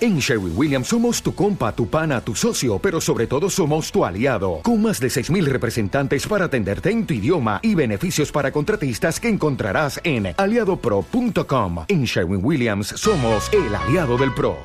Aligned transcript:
En 0.00 0.18
Sherwin 0.18 0.52
Williams 0.56 0.88
somos 0.88 1.22
tu 1.22 1.34
compa, 1.34 1.72
tu 1.72 1.88
pana, 1.88 2.20
tu 2.20 2.34
socio, 2.34 2.78
pero 2.78 3.00
sobre 3.00 3.26
todo 3.26 3.48
somos 3.48 3.90
tu 3.90 4.04
aliado, 4.04 4.60
con 4.62 4.82
más 4.82 5.00
de 5.00 5.08
6.000 5.08 5.44
representantes 5.46 6.26
para 6.26 6.46
atenderte 6.46 6.90
en 6.90 7.06
tu 7.06 7.14
idioma 7.14 7.60
y 7.62 7.74
beneficios 7.74 8.32
para 8.32 8.50
contratistas 8.50 9.20
que 9.20 9.28
encontrarás 9.28 10.00
en 10.04 10.34
aliadopro.com. 10.36 11.84
En 11.88 12.04
Sherwin 12.04 12.44
Williams 12.44 12.88
somos 12.88 13.50
el 13.52 13.74
aliado 13.74 14.18
del 14.18 14.34
PRO. 14.34 14.56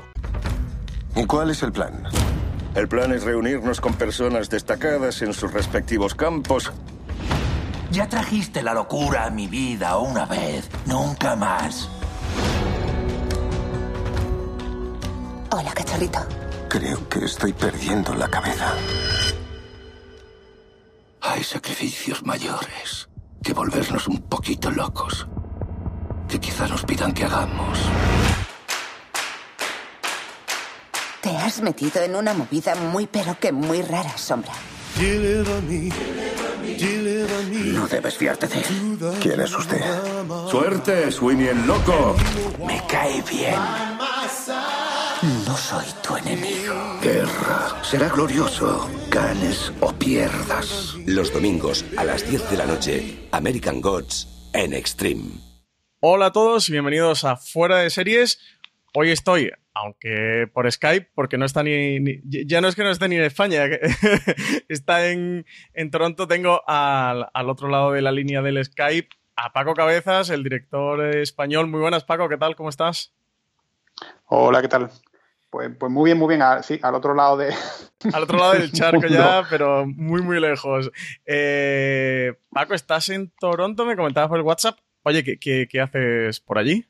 ¿Y 1.16 1.26
cuál 1.26 1.52
es 1.52 1.64
el 1.64 1.72
plan? 1.72 2.04
El 2.76 2.88
plan 2.88 3.12
es 3.14 3.24
reunirnos 3.24 3.82
con 3.82 3.94
personas 3.94 4.50
destacadas 4.50 5.22
en 5.22 5.34
sus 5.34 5.54
respectivos 5.54 6.16
campos. 6.16 6.72
Ya 7.92 8.08
trajiste 8.08 8.62
la 8.62 8.74
locura 8.74 9.26
a 9.26 9.30
mi 9.30 9.48
vida 9.48 9.98
una 9.98 10.26
vez, 10.26 10.70
nunca 10.86 11.36
más. 11.36 11.90
Hola, 15.52 15.72
cachorrito. 15.74 16.20
Creo 16.70 17.10
que 17.10 17.26
estoy 17.26 17.54
perdiendo 17.54 18.14
la 18.14 18.28
cabeza. 18.28 18.72
Hay 21.22 21.44
sacrificios 21.44 22.24
mayores 22.24 23.10
que 23.44 23.54
volvernos 23.54 24.08
un 24.08 24.22
poquito 24.22 24.70
locos. 24.70 25.28
Que 26.28 26.40
quizá 26.40 26.68
nos 26.68 26.84
pidan 26.84 27.14
que 27.14 27.26
hagamos. 27.26 27.80
Te 31.22 31.36
has 31.36 31.62
metido 31.62 32.02
en 32.04 32.16
una 32.16 32.34
movida 32.36 32.76
muy 32.76 33.08
pero 33.08 33.38
que 33.40 33.52
muy 33.52 33.82
rara, 33.82 34.16
Sombra. 34.18 34.54
No 37.74 37.88
debes 37.88 38.18
fiarte 38.18 38.48
de 38.48 38.60
él. 38.60 39.00
¿Quién 39.20 39.42
es 39.42 39.54
usted? 39.54 39.82
Suerte, 40.50 41.12
Sweeney 41.12 41.48
el 41.48 41.66
loco. 41.66 42.16
Me 42.66 42.82
cae 42.88 43.24
bien. 43.24 43.99
Soy 45.60 45.86
tu 46.02 46.16
enemigo. 46.16 46.74
Guerra. 47.02 47.84
Será 47.84 48.08
glorioso. 48.10 48.90
Ganes 49.12 49.72
o 49.82 49.92
pierdas. 49.94 50.96
Los 51.06 51.34
domingos 51.34 51.86
a 51.98 52.04
las 52.04 52.28
10 52.30 52.50
de 52.52 52.58
la 52.58 52.66
noche, 52.66 53.28
American 53.32 53.82
Gods 53.82 54.50
en 54.54 54.74
Extreme. 54.74 55.32
Hola 56.00 56.28
a 56.28 56.32
todos 56.32 56.70
y 56.70 56.72
bienvenidos 56.72 57.26
a 57.26 57.36
Fuera 57.36 57.78
de 57.78 57.90
Series. 57.90 58.40
Hoy 58.96 59.12
estoy, 59.12 59.52
aunque 59.74 60.48
por 60.54 60.72
Skype, 60.72 61.12
porque 61.14 61.38
no 61.38 61.46
está 61.46 61.62
ni, 61.62 62.00
ni- 62.00 62.22
ya 62.48 62.62
no 62.62 62.68
es 62.68 62.76
que 62.76 62.84
no 62.84 62.90
esté 62.90 63.08
ni 63.10 63.18
en 63.18 63.24
España, 63.24 63.66
está 64.70 65.08
en, 65.12 65.46
en 65.74 65.92
Toronto. 65.92 66.28
Tengo 66.28 66.62
al, 66.68 67.28
al 67.34 67.50
otro 67.50 67.68
lado 67.68 67.92
de 67.92 68.02
la 68.02 68.12
línea 68.12 68.42
del 68.42 68.64
Skype 68.64 69.10
a 69.36 69.52
Paco 69.54 69.74
Cabezas, 69.74 70.30
el 70.30 70.44
director 70.44 71.16
español. 71.16 71.68
Muy 71.68 71.82
buenas, 71.82 72.06
Paco, 72.06 72.28
¿qué 72.30 72.38
tal? 72.38 72.56
¿Cómo 72.56 72.70
estás? 72.70 73.14
Hola, 74.26 74.62
¿qué 74.62 74.68
tal? 74.70 74.90
Pues, 75.50 75.72
pues 75.80 75.92
muy 75.92 76.06
bien, 76.06 76.18
muy 76.18 76.28
bien. 76.28 76.42
Ah, 76.42 76.62
sí, 76.62 76.80
al 76.82 76.96
otro 76.96 77.14
lado 77.14 77.38
de. 77.38 77.54
Al 78.14 78.24
otro 78.24 78.38
lado 78.38 78.54
del 78.54 78.72
charco 78.72 79.08
ya, 79.08 79.44
pero 79.50 79.86
muy, 79.86 80.22
muy 80.22 80.40
lejos. 80.40 80.90
Eh, 81.26 82.34
Paco, 82.50 82.74
¿estás 82.74 83.10
en 83.10 83.30
Toronto? 83.38 83.86
Me 83.86 83.98
comentabas 83.98 84.30
por 84.30 84.38
el 84.38 84.46
WhatsApp. 84.46 84.78
Oye, 85.04 85.22
¿qué, 85.22 85.38
qué, 85.38 85.68
qué 85.70 85.82
haces 85.82 86.40
por 86.40 86.58
allí? 86.58 86.88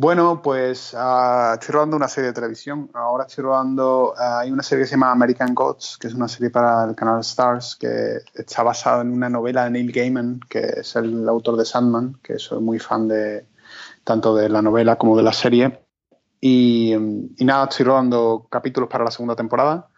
Bueno, 0.00 0.40
pues 0.42 0.94
ah, 0.96 1.56
estoy 1.58 1.72
rodando 1.72 1.96
una 1.96 2.06
serie 2.06 2.28
de 2.28 2.34
televisión. 2.34 2.88
Ahora 2.94 3.24
estoy 3.24 3.42
rodando. 3.42 4.14
ah, 4.16 4.38
hay 4.38 4.52
una 4.52 4.62
serie 4.62 4.84
que 4.84 4.86
se 4.86 4.92
llama 4.92 5.10
American 5.10 5.56
Gods, 5.56 5.98
que 6.00 6.06
es 6.06 6.14
una 6.14 6.28
serie 6.28 6.50
para 6.50 6.84
el 6.84 6.94
canal 6.94 7.18
Stars, 7.22 7.74
que 7.74 8.18
está 8.32 8.62
basada 8.62 9.02
en 9.02 9.10
una 9.10 9.28
novela 9.28 9.64
de 9.64 9.70
Neil 9.70 9.90
Gaiman, 9.90 10.38
que 10.48 10.60
es 10.60 10.94
el 10.94 11.28
autor 11.28 11.56
de 11.56 11.64
Sandman, 11.64 12.16
que 12.22 12.38
soy 12.38 12.60
muy 12.60 12.78
fan 12.78 13.08
de 13.08 13.44
tanto 14.04 14.36
de 14.36 14.48
la 14.48 14.62
novela 14.62 14.94
como 14.96 15.16
de 15.16 15.24
la 15.24 15.32
serie. 15.32 15.87
Y, 16.40 16.92
y 17.36 17.44
nada, 17.44 17.64
estoy 17.68 17.86
rodando 17.86 18.46
capítulos 18.50 18.88
para 18.88 19.04
la 19.04 19.10
segunda 19.10 19.34
temporada. 19.36 19.88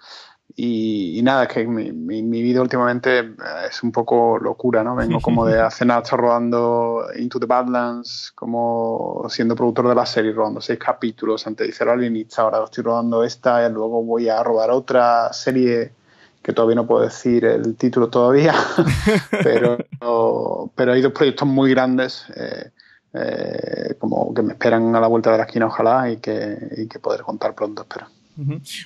Y, 0.56 1.18
y 1.18 1.22
nada, 1.22 1.44
es 1.44 1.48
que 1.48 1.66
mi, 1.66 1.92
mi- 1.92 2.22
mi 2.22 2.42
vida 2.42 2.60
últimamente 2.60 3.18
eh, 3.20 3.34
es 3.70 3.82
un 3.84 3.92
poco 3.92 4.36
locura, 4.38 4.82
¿no? 4.82 4.96
Vengo 4.96 5.20
como 5.20 5.46
de 5.46 5.60
hace 5.60 5.84
nada, 5.84 6.00
estar 6.02 6.18
rodando 6.18 7.04
Into 7.16 7.38
the 7.38 7.46
Badlands, 7.46 8.32
como 8.34 9.26
siendo 9.28 9.54
productor 9.54 9.88
de 9.88 9.94
la 9.94 10.04
serie, 10.06 10.32
rodando 10.32 10.60
seis 10.60 10.78
capítulos 10.78 11.46
antes 11.46 11.66
de 11.68 11.72
Cero 11.72 11.92
Alienista, 11.92 12.42
ahora 12.42 12.64
estoy 12.64 12.82
rodando 12.84 13.22
esta 13.22 13.66
y 13.66 13.72
luego 13.72 14.02
voy 14.02 14.28
a 14.28 14.42
rodar 14.42 14.70
otra 14.72 15.32
serie 15.32 15.92
que 16.42 16.52
todavía 16.52 16.76
no 16.76 16.86
puedo 16.86 17.02
decir 17.04 17.44
el 17.44 17.76
título 17.76 18.08
todavía, 18.08 18.54
pero, 19.44 19.76
pero 20.74 20.92
hay 20.92 21.00
dos 21.02 21.12
proyectos 21.12 21.46
muy 21.46 21.70
grandes 21.70 22.24
eh, 22.34 22.70
eh, 23.12 23.94
como 23.98 24.32
que 24.32 24.42
me 24.42 24.52
esperan 24.52 24.94
a 24.94 25.00
la 25.00 25.06
vuelta 25.06 25.32
de 25.32 25.38
la 25.38 25.44
esquina, 25.44 25.66
ojalá, 25.66 26.10
y 26.10 26.18
que, 26.18 26.56
y 26.76 26.88
que 26.88 26.98
poder 26.98 27.22
contar 27.22 27.54
pronto, 27.54 27.82
espero. 27.82 28.06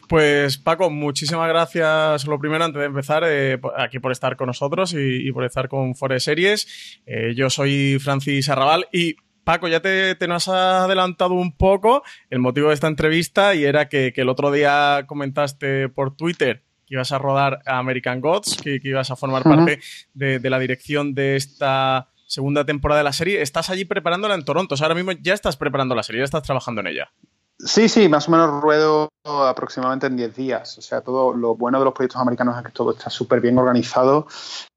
Pues 0.09 0.59
Paco, 0.59 0.91
muchísimas 0.91 1.49
gracias. 1.49 2.27
Lo 2.27 2.39
primero, 2.39 2.65
antes 2.65 2.81
de 2.81 2.87
empezar, 2.87 3.23
eh, 3.27 3.61
aquí 3.77 4.01
por 4.01 4.11
estar 4.11 4.37
con 4.37 4.49
nosotros 4.49 4.95
y, 4.95 5.29
y 5.29 5.33
por 5.33 5.45
estar 5.45 5.69
con 5.69 5.95
Fore 5.95 6.19
Series. 6.19 7.01
Eh, 7.07 7.35
yo 7.37 7.51
soy 7.51 7.99
Francis 8.01 8.49
Arrabal 8.49 8.87
y 8.93 9.15
Paco, 9.45 9.69
ya 9.69 9.81
te, 9.81 10.15
te 10.15 10.27
nos 10.27 10.49
has 10.49 10.85
adelantado 10.85 11.35
un 11.35 11.53
poco 11.53 12.03
el 12.31 12.39
motivo 12.39 12.69
de 12.69 12.75
esta 12.75 12.89
entrevista 12.89 13.55
y 13.55 13.65
era 13.65 13.89
que, 13.89 14.13
que 14.13 14.23
el 14.23 14.31
otro 14.31 14.51
día 14.51 15.05
comentaste 15.07 15.89
por 15.91 16.17
Twitter 16.17 16.65
que 16.87 16.95
ibas 16.95 17.13
a 17.13 17.19
rodar 17.19 17.61
a 17.67 17.79
American 17.79 18.21
Gods, 18.21 18.57
que, 18.63 18.81
que 18.81 18.89
ibas 18.89 19.11
a 19.11 19.17
formar 19.17 19.43
parte 19.43 19.81
de, 20.15 20.39
de 20.39 20.51
la 20.51 20.59
dirección 20.59 21.15
de 21.15 21.37
esta 21.37 22.09
segunda 22.27 22.65
temporada 22.65 22.99
de 22.99 23.05
la 23.05 23.13
serie. 23.13 23.43
Estás 23.43 23.71
allí 23.71 23.85
preparándola 23.85 24.35
en 24.35 24.45
Toronto. 24.45 24.75
O 24.75 24.77
sea, 24.77 24.87
ahora 24.87 24.95
mismo 24.95 25.13
ya 25.13 25.35
estás 25.35 25.57
preparando 25.57 25.95
la 25.95 26.03
serie, 26.03 26.21
ya 26.21 26.25
estás 26.25 26.43
trabajando 26.43 26.81
en 26.81 26.89
ella. 26.89 27.13
Sí, 27.59 27.89
sí, 27.89 28.09
más 28.09 28.29
o 28.29 28.33
menos 28.33 28.61
ruedo 28.61 29.09
aproximadamente 29.25 30.07
en 30.07 30.17
10 30.17 30.37
días. 30.37 30.79
O 30.79 30.83
sea, 30.83 31.01
todo 31.01 31.35
lo 31.35 31.55
bueno 31.55 31.79
de 31.79 31.85
los 31.85 31.95
proyectos 31.95 32.21
americanos 32.21 32.57
es 32.59 32.65
que 32.65 32.73
todo 32.73 32.93
está 32.93 33.11
súper 33.11 33.41
bien 33.41 33.59
organizado 33.59 34.27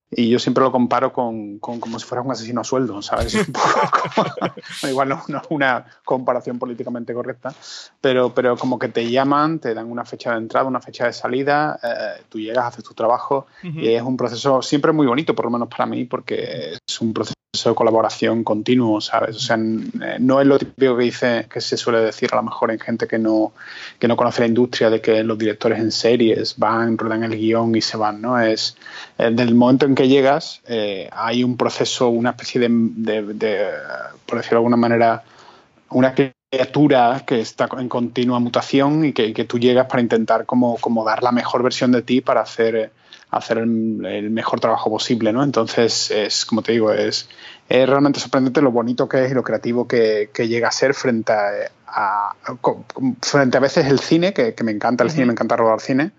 y 0.09 0.29
yo 0.29 0.39
siempre 0.39 0.63
lo 0.63 0.71
comparo 0.71 1.11
con, 1.11 1.59
con 1.59 1.79
como 1.79 1.99
si 1.99 2.05
fuera 2.05 2.21
un 2.21 2.31
asesino 2.31 2.61
a 2.61 2.63
sueldo, 2.63 3.01
¿sabes? 3.01 3.35
Es 3.35 3.47
un 3.47 3.53
poco 3.53 3.91
como- 4.15 4.89
igual 4.89 5.09
no, 5.09 5.21
no 5.27 5.37
es 5.39 5.43
una 5.49 5.85
comparación 6.05 6.57
políticamente 6.59 7.13
correcta, 7.13 7.53
pero, 7.99 8.33
pero 8.33 8.55
como 8.57 8.79
que 8.79 8.87
te 8.89 9.09
llaman, 9.09 9.59
te 9.59 9.73
dan 9.73 9.91
una 9.91 10.05
fecha 10.05 10.31
de 10.31 10.37
entrada, 10.37 10.65
una 10.67 10.79
fecha 10.81 11.05
de 11.05 11.13
salida, 11.13 11.79
eh, 11.83 12.21
tú 12.29 12.39
llegas, 12.39 12.65
haces 12.67 12.83
tu 12.83 12.93
trabajo 12.93 13.47
y 13.63 13.89
es 13.89 14.01
un 14.01 14.15
proceso 14.17 14.61
siempre 14.61 14.91
muy 14.93 15.07
bonito, 15.07 15.35
por 15.35 15.45
lo 15.45 15.51
menos 15.51 15.67
para 15.67 15.85
mí, 15.85 16.05
porque 16.05 16.73
es 16.87 17.01
un 17.01 17.13
proceso 17.13 17.33
de 17.63 17.75
colaboración 17.75 18.43
continuo, 18.43 19.01
¿sabes? 19.01 19.35
O 19.35 19.39
sea, 19.39 19.55
eh, 19.57 20.17
no 20.19 20.39
es 20.41 20.47
lo 20.47 20.57
típico 20.59 20.97
que 20.97 21.03
dice, 21.03 21.47
que 21.51 21.61
se 21.61 21.77
suele 21.77 21.99
decir 21.99 22.29
a 22.33 22.37
lo 22.37 22.43
mejor 22.43 22.71
en 22.71 22.79
gente 22.79 23.07
que 23.07 23.17
no, 23.19 23.53
que 23.99 24.07
no 24.07 24.15
conoce 24.15 24.41
la 24.41 24.47
industria 24.47 24.89
de 24.89 25.01
que 25.01 25.23
los 25.23 25.37
directores 25.37 25.79
en 25.79 25.91
series 25.91 26.55
van, 26.57 26.97
ruedan 26.97 27.23
el 27.23 27.35
guion 27.37 27.75
y 27.75 27.81
se 27.81 27.97
van, 27.97 28.21
¿no? 28.21 28.39
Es 28.39 28.75
eh, 29.17 29.29
del 29.31 29.55
momento 29.55 29.85
en 29.85 29.95
que 29.95 30.07
llegas, 30.07 30.61
eh, 30.67 31.09
hay 31.11 31.43
un 31.43 31.57
proceso, 31.57 32.09
una 32.09 32.31
especie 32.31 32.61
de, 32.61 32.67
de- 32.69 33.33
de, 33.33 33.65
por 34.25 34.37
decirlo 34.37 34.57
de 34.57 34.59
alguna 34.59 34.77
manera, 34.77 35.23
una 35.89 36.13
criatura 36.49 37.23
que 37.25 37.39
está 37.41 37.67
en 37.77 37.89
continua 37.89 38.39
mutación 38.39 39.05
y 39.05 39.13
que, 39.13 39.33
que 39.33 39.45
tú 39.45 39.59
llegas 39.59 39.87
para 39.87 40.01
intentar 40.01 40.45
como, 40.45 40.77
como 40.77 41.03
dar 41.03 41.23
la 41.23 41.31
mejor 41.31 41.63
versión 41.63 41.91
de 41.91 42.01
ti 42.01 42.21
para 42.21 42.41
hacer, 42.41 42.75
eh, 42.75 42.89
hacer 43.29 43.57
el, 43.57 44.05
el 44.05 44.29
mejor 44.29 44.59
trabajo 44.59 44.89
posible, 44.89 45.33
¿no? 45.33 45.43
Entonces, 45.43 46.11
es, 46.11 46.45
como 46.45 46.61
te 46.61 46.71
digo, 46.71 46.93
es, 46.93 47.27
es 47.67 47.87
realmente 47.89 48.19
sorprendente 48.19 48.61
lo 48.61 48.71
bonito 48.71 49.09
que 49.09 49.25
es 49.25 49.31
y 49.31 49.33
lo 49.33 49.43
creativo 49.43 49.87
que, 49.87 50.29
que 50.33 50.47
llega 50.47 50.69
a 50.69 50.71
ser 50.71 50.93
frente 50.93 51.33
a, 51.33 52.33
frente 53.21 53.57
a 53.57 53.59
veces 53.59 53.87
el 53.87 53.99
cine, 53.99 54.33
que, 54.33 54.53
que 54.53 54.63
me 54.63 54.71
encanta 54.71 55.03
el 55.03 55.11
cine, 55.11 55.25
me 55.25 55.33
encanta 55.33 55.55
rodar 55.55 55.81
cine, 55.81 56.11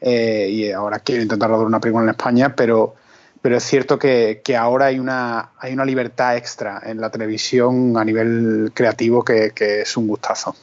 eh, 0.00 0.48
y 0.50 0.70
ahora 0.72 0.98
quiero 0.98 1.22
intentar 1.22 1.48
rodar 1.48 1.66
una 1.66 1.80
película 1.80 2.04
en 2.04 2.10
España, 2.10 2.54
pero, 2.54 2.94
pero 3.40 3.56
es 3.56 3.64
cierto 3.64 3.98
que, 3.98 4.42
que 4.44 4.56
ahora 4.56 4.86
hay 4.86 4.98
una, 4.98 5.50
hay 5.58 5.72
una 5.72 5.84
libertad 5.84 6.36
extra 6.36 6.82
en 6.84 7.00
la 7.00 7.10
televisión 7.10 7.96
a 7.96 8.04
nivel 8.04 8.72
creativo 8.74 9.24
que, 9.24 9.52
que 9.54 9.82
es 9.82 9.96
un 9.96 10.06
gustazo. 10.08 10.54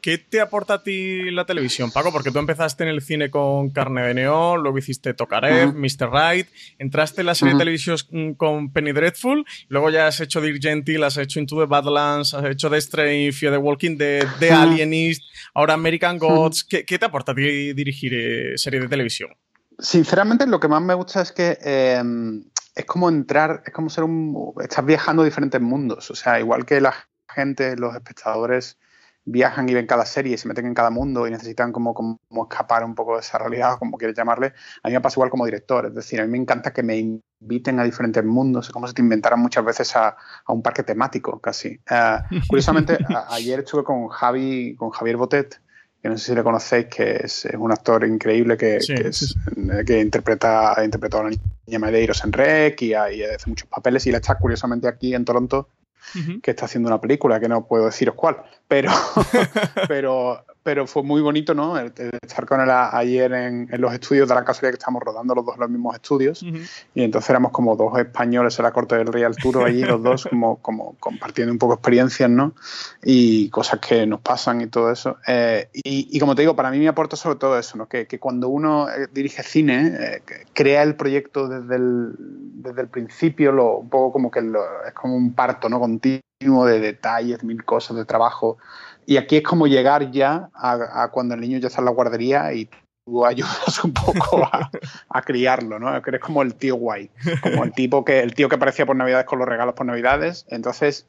¿Qué 0.00 0.18
te 0.18 0.40
aporta 0.40 0.74
a 0.74 0.82
ti 0.82 1.30
la 1.30 1.44
televisión, 1.44 1.90
Paco? 1.90 2.12
Porque 2.12 2.30
tú 2.30 2.38
empezaste 2.38 2.84
en 2.84 2.90
el 2.90 3.02
cine 3.02 3.30
con 3.30 3.70
Carne 3.70 4.06
de 4.06 4.14
Neón, 4.14 4.62
luego 4.62 4.78
hiciste 4.78 5.14
Tokarev, 5.14 5.74
Mr. 5.74 6.10
Right, 6.10 6.48
entraste 6.78 7.22
en 7.22 7.26
la 7.26 7.34
serie 7.34 7.54
de 7.54 7.58
televisión 7.58 7.96
con 8.36 8.72
Penny 8.72 8.92
Dreadful, 8.92 9.44
luego 9.68 9.90
ya 9.90 10.06
has 10.06 10.20
hecho 10.20 10.40
Dirk 10.40 10.62
Gentil, 10.62 11.04
has 11.04 11.16
hecho 11.16 11.40
Into 11.40 11.58
the 11.58 11.66
Badlands, 11.66 12.34
has 12.34 12.44
hecho 12.44 12.70
The 12.70 12.80
Strain, 12.80 13.32
Fear 13.32 13.52
the 13.52 13.58
Walking 13.58 13.96
Dead, 13.96 14.26
The 14.38 14.50
Alienist, 14.50 15.22
ahora 15.54 15.74
American 15.74 16.18
Gods. 16.18 16.64
¿Qué, 16.64 16.84
te 16.84 17.04
aporta 17.04 17.32
a 17.32 17.34
ti 17.34 17.72
dirigir 17.72 18.14
eh, 18.14 18.52
serie 18.56 18.80
de 18.80 18.88
televisión? 18.88 19.30
Sinceramente, 19.78 20.46
lo 20.46 20.58
que 20.58 20.68
más 20.68 20.80
me 20.80 20.94
gusta 20.94 21.20
es 21.20 21.32
que 21.32 21.58
em, 21.60 22.44
es 22.74 22.84
como 22.84 23.08
entrar, 23.08 23.62
es 23.66 23.72
como 23.72 23.90
ser 23.90 24.04
un. 24.04 24.54
Estás 24.60 24.84
viajando 24.86 25.22
a 25.22 25.24
diferentes 25.24 25.60
mundos. 25.60 26.10
O 26.10 26.14
sea, 26.14 26.40
igual 26.40 26.64
que 26.64 26.80
la 26.80 26.94
gente, 27.28 27.76
los 27.76 27.94
espectadores 27.94 28.78
viajan 29.26 29.68
y 29.68 29.74
ven 29.74 29.86
cada 29.86 30.06
serie 30.06 30.34
y 30.34 30.38
se 30.38 30.48
meten 30.48 30.66
en 30.66 30.74
cada 30.74 30.88
mundo 30.90 31.26
y 31.26 31.30
necesitan 31.30 31.72
como, 31.72 31.92
como, 31.92 32.18
escapar 32.48 32.84
un 32.84 32.94
poco 32.94 33.14
de 33.14 33.20
esa 33.20 33.38
realidad, 33.38 33.76
como 33.78 33.98
quieres 33.98 34.16
llamarle, 34.16 34.54
a 34.82 34.88
mí 34.88 34.94
me 34.94 35.00
pasa 35.00 35.14
igual 35.14 35.30
como 35.30 35.44
director. 35.44 35.86
Es 35.86 35.94
decir, 35.94 36.20
a 36.20 36.24
mí 36.24 36.30
me 36.30 36.38
encanta 36.38 36.72
que 36.72 36.82
me 36.82 36.96
inviten 36.96 37.80
a 37.80 37.84
diferentes 37.84 38.24
mundos, 38.24 38.66
es 38.66 38.72
como 38.72 38.86
si 38.86 38.94
te 38.94 39.02
inventaran 39.02 39.40
muchas 39.40 39.64
veces 39.64 39.94
a, 39.96 40.16
un 40.48 40.62
parque 40.62 40.84
temático, 40.84 41.40
casi. 41.40 41.78
Eh, 41.90 42.18
curiosamente, 42.48 42.98
ayer 43.28 43.60
estuve 43.60 43.82
con 43.82 44.08
Javi, 44.08 44.76
con 44.76 44.90
Javier 44.90 45.16
Botet, 45.16 45.60
que 46.00 46.08
no 46.08 46.16
sé 46.16 46.26
si 46.26 46.34
le 46.36 46.44
conocéis, 46.44 46.86
que 46.86 47.20
es, 47.24 47.48
un 47.58 47.72
actor 47.72 48.06
increíble 48.06 48.56
que, 48.56 48.78
que, 49.84 50.00
interpreta, 50.00 50.78
ha 50.78 50.84
interpretado 50.84 51.26
a 51.26 51.30
la 51.30 51.36
niña 51.66 51.78
Medeiros 51.80 52.22
en 52.24 52.32
Rec 52.32 52.80
y, 52.82 52.90
y 52.90 52.94
hace 52.94 53.48
muchos 53.48 53.68
papeles 53.68 54.06
y 54.06 54.10
él 54.10 54.14
está 54.14 54.38
curiosamente 54.38 54.86
aquí 54.86 55.14
en 55.16 55.24
Toronto 55.24 55.68
que 56.42 56.50
está 56.50 56.64
haciendo 56.64 56.88
una 56.88 57.00
película, 57.00 57.40
que 57.40 57.48
no 57.48 57.66
puedo 57.66 57.86
deciros 57.86 58.14
cuál, 58.14 58.42
pero, 58.68 58.90
pero, 59.88 60.44
pero 60.66 60.84
fue 60.88 61.04
muy 61.04 61.20
bonito, 61.20 61.54
¿no? 61.54 61.78
estar 61.78 62.44
con 62.44 62.60
él 62.60 62.68
ayer 62.68 63.32
en, 63.32 63.68
los 63.78 63.94
estudios 63.94 64.28
de 64.28 64.34
la 64.34 64.44
casualidad 64.44 64.72
que 64.72 64.80
estamos 64.80 65.00
rodando 65.00 65.32
los 65.32 65.46
dos 65.46 65.54
en 65.54 65.60
los 65.60 65.70
mismos 65.70 65.94
estudios. 65.94 66.42
Y 66.42 67.04
entonces 67.04 67.30
éramos 67.30 67.52
como 67.52 67.76
dos 67.76 67.96
españoles 67.96 68.58
en 68.58 68.64
la 68.64 68.72
corte 68.72 68.96
del 68.96 69.12
Real 69.12 69.36
Tour 69.36 69.62
allí, 69.62 69.84
los 69.84 70.02
dos, 70.02 70.26
como, 70.28 70.56
como 70.56 70.96
compartiendo 70.98 71.52
un 71.52 71.60
poco 71.60 71.74
experiencias, 71.74 72.28
¿no? 72.28 72.52
Y 73.04 73.48
cosas 73.50 73.78
que 73.78 74.08
nos 74.08 74.22
pasan 74.22 74.60
y 74.60 74.66
todo 74.66 74.90
eso. 74.90 75.18
Eh, 75.28 75.68
y, 75.72 76.18
como 76.18 76.34
te 76.34 76.42
digo, 76.42 76.56
para 76.56 76.72
mí 76.72 76.80
me 76.80 76.88
aporta 76.88 77.14
sobre 77.14 77.38
todo 77.38 77.56
eso, 77.56 77.78
¿no? 77.78 77.86
Que, 77.86 78.08
que 78.08 78.18
cuando 78.18 78.48
uno 78.48 78.88
eh, 78.88 79.06
dirige 79.12 79.44
cine, 79.44 79.94
eh, 80.00 80.22
crea 80.52 80.82
el 80.82 80.96
proyecto 80.96 81.46
desde 81.46 81.76
el, 81.76 82.12
desde 82.18 82.80
el 82.80 82.88
principio, 82.88 83.52
lo, 83.52 83.76
un 83.76 83.88
poco 83.88 84.14
como 84.14 84.32
que 84.32 84.40
es 84.40 84.94
como 84.94 85.14
un 85.14 85.32
parto, 85.32 85.68
¿no? 85.68 85.78
Continuo 85.78 86.66
de 86.66 86.80
detalles, 86.80 87.44
mil 87.44 87.64
cosas 87.64 87.96
de 87.96 88.04
trabajo 88.04 88.58
y 89.06 89.16
aquí 89.16 89.36
es 89.36 89.42
como 89.42 89.66
llegar 89.66 90.10
ya 90.10 90.50
a, 90.52 91.08
cuando 91.12 91.34
el 91.34 91.40
niño 91.40 91.58
ya 91.58 91.68
está 91.68 91.80
en 91.80 91.86
la 91.86 91.92
guardería 91.92 92.52
y 92.52 92.68
tú 93.06 93.24
ayudas 93.24 93.82
un 93.84 93.92
poco 93.92 94.42
a, 94.44 95.22
criarlo, 95.22 95.78
¿no? 95.78 96.02
Que 96.02 96.10
eres 96.10 96.20
como 96.20 96.42
el 96.42 96.54
tío 96.54 96.74
guay, 96.74 97.10
como 97.40 97.64
el 97.64 97.72
tipo 97.72 98.04
que 98.04 98.20
el 98.20 98.34
tío 98.34 98.48
que 98.48 98.56
aparecía 98.56 98.84
por 98.84 98.96
Navidades 98.96 99.26
con 99.26 99.38
los 99.38 99.48
regalos 99.48 99.74
por 99.74 99.86
Navidades. 99.86 100.44
Entonces, 100.48 101.06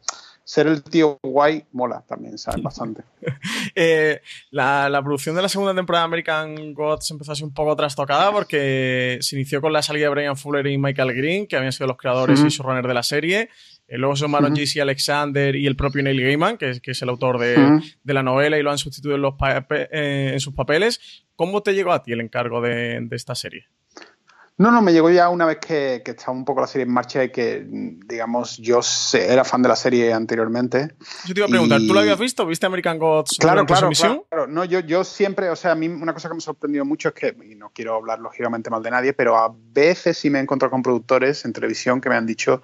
ser 0.48 0.68
el 0.68 0.82
tío 0.82 1.20
guay 1.24 1.66
mola 1.74 2.04
también, 2.08 2.38
¿sabes? 2.38 2.64
Bastante. 2.64 3.04
Eh, 3.80 4.22
la, 4.50 5.02
producción 5.04 5.36
de 5.36 5.44
la 5.44 5.50
segunda 5.50 5.76
temporada 5.76 6.04
de 6.04 6.06
American 6.08 6.74
Gods 6.74 7.12
empezó 7.12 7.34
así 7.34 7.44
un 7.44 7.54
poco 7.54 7.76
trastocada 7.76 8.32
porque 8.32 9.20
se 9.22 9.36
inició 9.36 9.62
con 9.62 9.72
la 9.72 9.84
salida 9.84 10.06
de 10.06 10.10
Brian 10.10 10.36
Fuller 10.36 10.66
y 10.66 10.80
Michael 10.80 11.14
Green, 11.14 11.46
que 11.46 11.58
habían 11.58 11.72
sido 11.72 11.86
los 11.86 11.98
creadores 11.98 12.40
y 12.40 12.48
showrunners 12.48 12.88
de 12.88 12.94
la 12.94 13.04
serie. 13.04 13.50
Eh, 13.88 13.98
luego 13.98 14.16
se 14.16 14.26
sumaron 14.26 14.54
uh 14.54 14.82
Alexander 14.82 15.56
y 15.56 15.66
el 15.66 15.76
propio 15.76 16.04
Neil 16.04 16.22
Gaiman, 16.22 16.58
que, 16.58 16.80
es 16.84 17.02
el 17.02 17.10
autor 17.10 17.40
de, 17.40 17.82
la 18.04 18.24
novela 18.24 18.58
y 18.58 18.64
lo 18.64 18.72
han 18.72 18.78
sustituido 18.78 19.16
en, 19.16 19.22
los 19.22 19.36
eh, 19.42 20.32
en 20.34 20.40
sus 20.40 20.54
papeles. 20.54 21.26
¿Cómo 21.36 21.64
te 21.64 21.74
llegó 21.74 21.94
a 21.94 22.04
ti 22.04 22.12
el 22.12 22.22
encargo 22.22 22.62
de, 22.62 23.08
esta 23.12 23.34
serie? 23.34 23.68
No, 24.58 24.72
no, 24.72 24.82
me 24.82 24.92
llegó 24.92 25.12
ya 25.12 25.30
una 25.30 25.46
vez 25.46 25.60
que, 25.60 26.02
estaba 26.04 26.32
un 26.32 26.44
poco 26.44 26.62
la 26.62 26.68
serie 26.68 26.86
en 26.86 26.92
marcha 26.92 27.24
y 27.24 27.32
que, 27.32 27.64
digamos, 27.70 28.58
yo 28.58 28.82
era 29.14 29.44
fan 29.46 29.62
de 29.62 29.70
la 29.70 29.76
serie 29.76 30.12
anteriormente. 30.12 30.96
Yo 31.26 31.36
te 31.36 31.40
iba 31.42 31.46
a 31.46 31.50
preguntar, 31.50 31.80
¿tú 31.80 31.94
la 31.94 32.02
habías 32.02 32.18
visto? 32.18 32.44
¿Viste 32.46 32.66
American 32.66 32.98
Gods? 32.98 33.38
Claro, 33.40 33.68
claro, 33.68 33.90
claro. 33.92 34.48
No, 34.48 34.66
yo, 34.66 34.80
yo 34.80 35.04
siempre, 35.04 35.50
o 35.50 35.56
sea, 35.56 35.74
a 35.74 35.76
mí 35.76 35.88
una 35.88 36.12
cosa 36.12 36.28
que 36.28 36.34
me 36.34 36.40
ha 36.40 36.42
sorprendido 36.42 36.86
mucho 36.86 37.10
es 37.10 37.14
que, 37.14 37.38
y 37.50 37.54
no 37.54 37.70
quiero 37.70 37.96
hablar 37.96 38.20
lógicamente 38.20 38.72
mal 38.72 38.82
de 38.82 38.90
nadie, 38.90 39.14
pero 39.14 39.38
a 39.38 39.56
veces 39.56 40.18
sí 40.18 40.32
me 40.32 40.40
he 40.40 40.42
encontrado 40.42 40.72
con 40.72 40.82
productores 40.82 41.46
en 41.46 41.54
televisión 41.54 42.02
que 42.02 42.10
me 42.10 42.16
han 42.16 42.26
dicho 42.26 42.64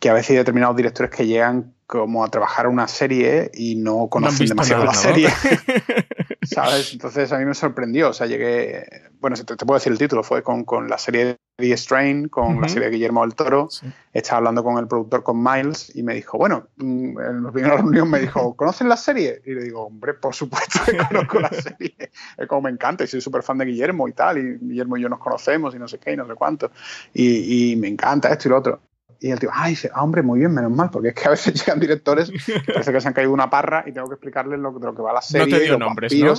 que 0.00 0.08
a 0.08 0.12
veces 0.12 0.30
hay 0.30 0.36
determinados 0.36 0.76
directores 0.76 1.10
que 1.10 1.26
llegan 1.26 1.74
como 1.86 2.22
a 2.22 2.28
trabajar 2.28 2.66
una 2.66 2.86
serie 2.86 3.50
y 3.54 3.74
no 3.76 4.08
conocen 4.08 4.46
demasiado 4.46 4.84
la 4.84 4.92
serie. 4.92 5.28
¿Sabes? 6.42 6.92
Entonces 6.92 7.32
a 7.32 7.38
mí 7.38 7.46
me 7.46 7.54
sorprendió. 7.54 8.10
O 8.10 8.12
sea, 8.12 8.26
llegué. 8.26 8.84
Bueno, 9.20 9.36
te, 9.36 9.56
te 9.56 9.66
puedo 9.66 9.78
decir 9.78 9.92
el 9.92 9.98
título, 9.98 10.22
fue 10.22 10.42
con, 10.42 10.64
con 10.64 10.88
la 10.88 10.98
serie 10.98 11.24
de 11.24 11.38
The 11.56 11.76
Strain, 11.76 12.28
con 12.28 12.60
la 12.60 12.68
serie 12.68 12.88
de 12.88 12.94
Guillermo 12.94 13.22
del 13.22 13.34
Toro. 13.34 13.68
Estaba 14.12 14.38
hablando 14.38 14.62
con 14.62 14.78
el 14.78 14.86
productor, 14.86 15.24
con 15.24 15.42
Miles, 15.42 15.90
y 15.96 16.02
me 16.02 16.14
dijo, 16.14 16.38
bueno, 16.38 16.68
mm, 16.76 17.18
en 17.18 17.42
la 17.42 17.50
primera 17.50 17.76
reunión 17.78 18.08
me 18.08 18.20
dijo, 18.20 18.54
¿conocen 18.54 18.88
la 18.88 18.96
serie? 18.96 19.42
Y 19.44 19.54
le 19.54 19.64
digo, 19.64 19.86
hombre, 19.86 20.14
por 20.14 20.34
supuesto 20.34 20.78
que 20.86 20.96
conozco 20.98 21.40
la 21.40 21.48
serie. 21.52 21.96
Es 22.36 22.46
como 22.46 22.62
me 22.62 22.70
encanta, 22.70 23.02
y 23.02 23.08
soy 23.08 23.20
súper 23.20 23.42
fan 23.42 23.58
de 23.58 23.64
Guillermo 23.64 24.06
y 24.06 24.12
tal, 24.12 24.38
y 24.38 24.58
Guillermo 24.58 24.98
y 24.98 25.02
yo 25.02 25.08
nos 25.08 25.18
conocemos 25.18 25.74
y 25.74 25.78
no 25.78 25.88
sé 25.88 25.98
qué, 25.98 26.12
y 26.12 26.16
no 26.16 26.26
sé 26.26 26.34
cuánto. 26.34 26.70
Y, 27.12 27.72
y 27.72 27.76
me 27.76 27.88
encanta 27.88 28.28
esto 28.28 28.46
y 28.46 28.50
lo 28.50 28.58
otro. 28.58 28.80
Y 29.20 29.30
el 29.30 29.40
tío, 29.40 29.50
ay, 29.52 29.70
dice, 29.70 29.90
ah, 29.92 30.04
hombre, 30.04 30.22
muy 30.22 30.38
bien, 30.38 30.54
menos 30.54 30.70
mal, 30.70 30.90
porque 30.90 31.08
es 31.08 31.14
que 31.14 31.26
a 31.26 31.30
veces 31.30 31.54
llegan 31.60 31.80
directores 31.80 32.30
parece 32.66 32.92
que 32.92 33.00
se 33.00 33.08
han 33.08 33.14
caído 33.14 33.32
una 33.32 33.50
parra 33.50 33.82
y 33.86 33.92
tengo 33.92 34.06
que 34.08 34.14
explicarles 34.14 34.60
lo, 34.60 34.72
de 34.72 34.86
lo 34.86 34.94
que 34.94 35.02
va 35.02 35.12
la 35.12 35.22
serie. 35.22 35.46
No 35.46 35.58
te 35.58 35.64
dio 35.64 35.78
nombres, 35.78 36.14
¿no? 36.14 36.34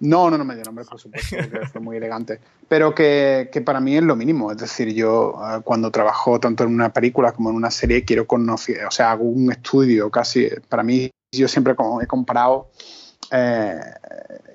¿no? 0.00 0.30
No, 0.30 0.38
no, 0.38 0.44
me 0.44 0.56
dio 0.56 0.64
nombres, 0.64 0.88
por 0.88 0.98
supuesto, 0.98 1.36
porque 1.36 1.66
fue 1.68 1.80
muy 1.80 1.96
elegante. 1.96 2.40
Pero 2.68 2.92
que, 2.92 3.50
que, 3.52 3.60
para 3.60 3.80
mí 3.80 3.96
es 3.96 4.02
lo 4.02 4.16
mínimo. 4.16 4.50
Es 4.50 4.58
decir, 4.58 4.92
yo 4.92 5.34
eh, 5.40 5.60
cuando 5.62 5.92
trabajo 5.92 6.40
tanto 6.40 6.64
en 6.64 6.74
una 6.74 6.92
película 6.92 7.30
como 7.32 7.50
en 7.50 7.56
una 7.56 7.70
serie 7.70 8.04
quiero 8.04 8.26
conocer, 8.26 8.84
o 8.84 8.90
sea, 8.90 9.12
hago 9.12 9.24
un 9.24 9.52
estudio 9.52 10.10
casi. 10.10 10.48
Para 10.68 10.82
mí, 10.82 11.08
yo 11.30 11.46
siempre 11.46 11.74
he 12.02 12.06
comparado 12.06 12.70
eh, 13.32 13.80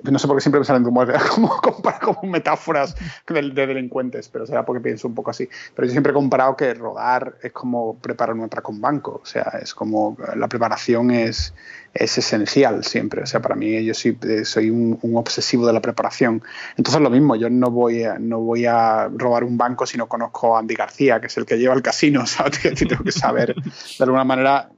no 0.04 0.20
sé 0.20 0.28
por 0.28 0.38
qué 0.38 0.42
siempre 0.42 0.60
me 0.60 0.66
salen 0.66 0.84
como, 0.84 1.06
como, 2.02 2.22
metáforas 2.24 2.96
de, 3.28 3.42
delincuentes, 3.52 4.30
pero 4.30 4.46
será 4.46 4.66
porque 4.66 4.82
pienso 4.82 5.08
un 5.08 5.16
poco 5.16 5.32
así. 5.32 5.50
Pero 5.76 5.88
yo 5.88 5.92
siempre 5.92 6.12
he 6.12 6.14
comparado 6.14 6.56
que 6.56 6.74
rodar 6.74 7.36
es 7.42 7.52
como 7.52 7.96
preparar 7.98 8.36
un 8.36 8.48
con 8.48 8.80
banco. 8.80 9.20
O 9.22 9.26
sea, 9.26 9.60
es 9.62 9.74
como 9.74 10.18
la 10.36 10.48
preparación 10.48 11.12
es, 11.12 11.54
es 11.94 12.18
esencial 12.18 12.84
siempre. 12.84 13.24
O 13.24 13.26
sea, 13.26 13.42
para 13.42 13.56
mí 13.56 13.84
yo 13.84 13.94
soy, 13.94 14.18
soy 14.44 14.70
un, 14.70 15.00
obsesivo 15.16 15.66
de 15.66 15.74
la 15.74 15.82
preparación. 15.82 16.44
Entonces 16.78 17.02
lo 17.02 17.10
mismo, 17.10 17.36
yo 17.36 17.50
no 17.50 17.72
voy, 17.72 18.04
a, 18.04 18.20
no 18.20 18.40
voy 18.40 18.66
a 18.66 19.10
robar 19.10 19.44
un 19.44 19.58
banco 19.58 19.86
si 19.86 19.98
no 19.98 20.08
conozco 20.08 20.56
a 20.56 20.60
Andy 20.60 20.76
García, 20.76 21.20
que 21.20 21.28
es 21.28 21.38
el 21.38 21.46
que 21.46 21.58
lleva 21.58 21.74
el 21.74 21.82
casino. 21.82 22.26
¿sabes? 22.28 22.60
Que 22.60 22.72
tengo 22.72 23.04
que 23.04 23.12
saber 23.12 23.56
de 23.56 24.04
alguna 24.04 24.24
manera 24.24 24.70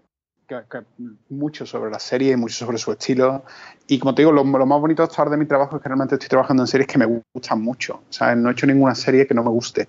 mucho 1.30 1.66
sobre 1.66 1.92
la 1.92 2.00
serie 2.00 2.34
y 2.34 2.36
mucho 2.36 2.56
sobre 2.56 2.78
su 2.78 2.92
estilo. 2.92 3.44
Y 3.88 4.00
como 4.00 4.14
te 4.14 4.22
digo, 4.22 4.32
lo, 4.32 4.44
más 4.44 4.80
bonito 4.80 5.02
de 5.02 5.08
estar 5.08 5.30
de 5.30 5.38
mi 5.38 5.46
trabajo 5.46 5.78
es 5.78 5.82
que 5.82 5.90
realmente 5.90 6.16
estoy 6.16 6.30
trabajando 6.30 6.64
en 6.64 6.68
series 6.68 6.88
que 6.88 6.98
me 6.98 7.22
gustan 7.34 7.62
mucho. 7.62 8.02
O 8.10 8.14
sea, 8.14 8.36
no 8.36 8.50
he 8.50 8.52
hecho 8.52 8.68
ninguna 8.68 8.96
serie 8.96 9.28
que 9.28 9.34
no 9.34 9.44
me 9.44 9.50
guste. 9.50 9.88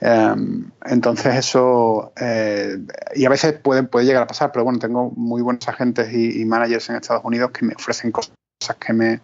Em, 0.00 0.70
entonces 0.84 1.34
eso, 1.34 2.12
eh, 2.20 2.78
y 3.14 3.24
a 3.24 3.28
veces 3.28 3.54
puede, 3.54 3.82
puede 3.84 4.06
llegar 4.06 4.22
a 4.22 4.26
pasar, 4.26 4.52
pero 4.52 4.64
bueno, 4.64 4.78
tengo 4.78 5.10
muy 5.10 5.42
buenos 5.42 5.66
agentes 5.68 6.12
y, 6.12 6.44
managers 6.44 6.88
en 6.90 6.96
Estados 6.96 7.24
Unidos 7.24 7.50
que 7.50 7.64
me 7.64 7.74
ofrecen 7.74 8.12
cosas 8.12 8.32
que 8.78 8.92
me, 8.92 9.20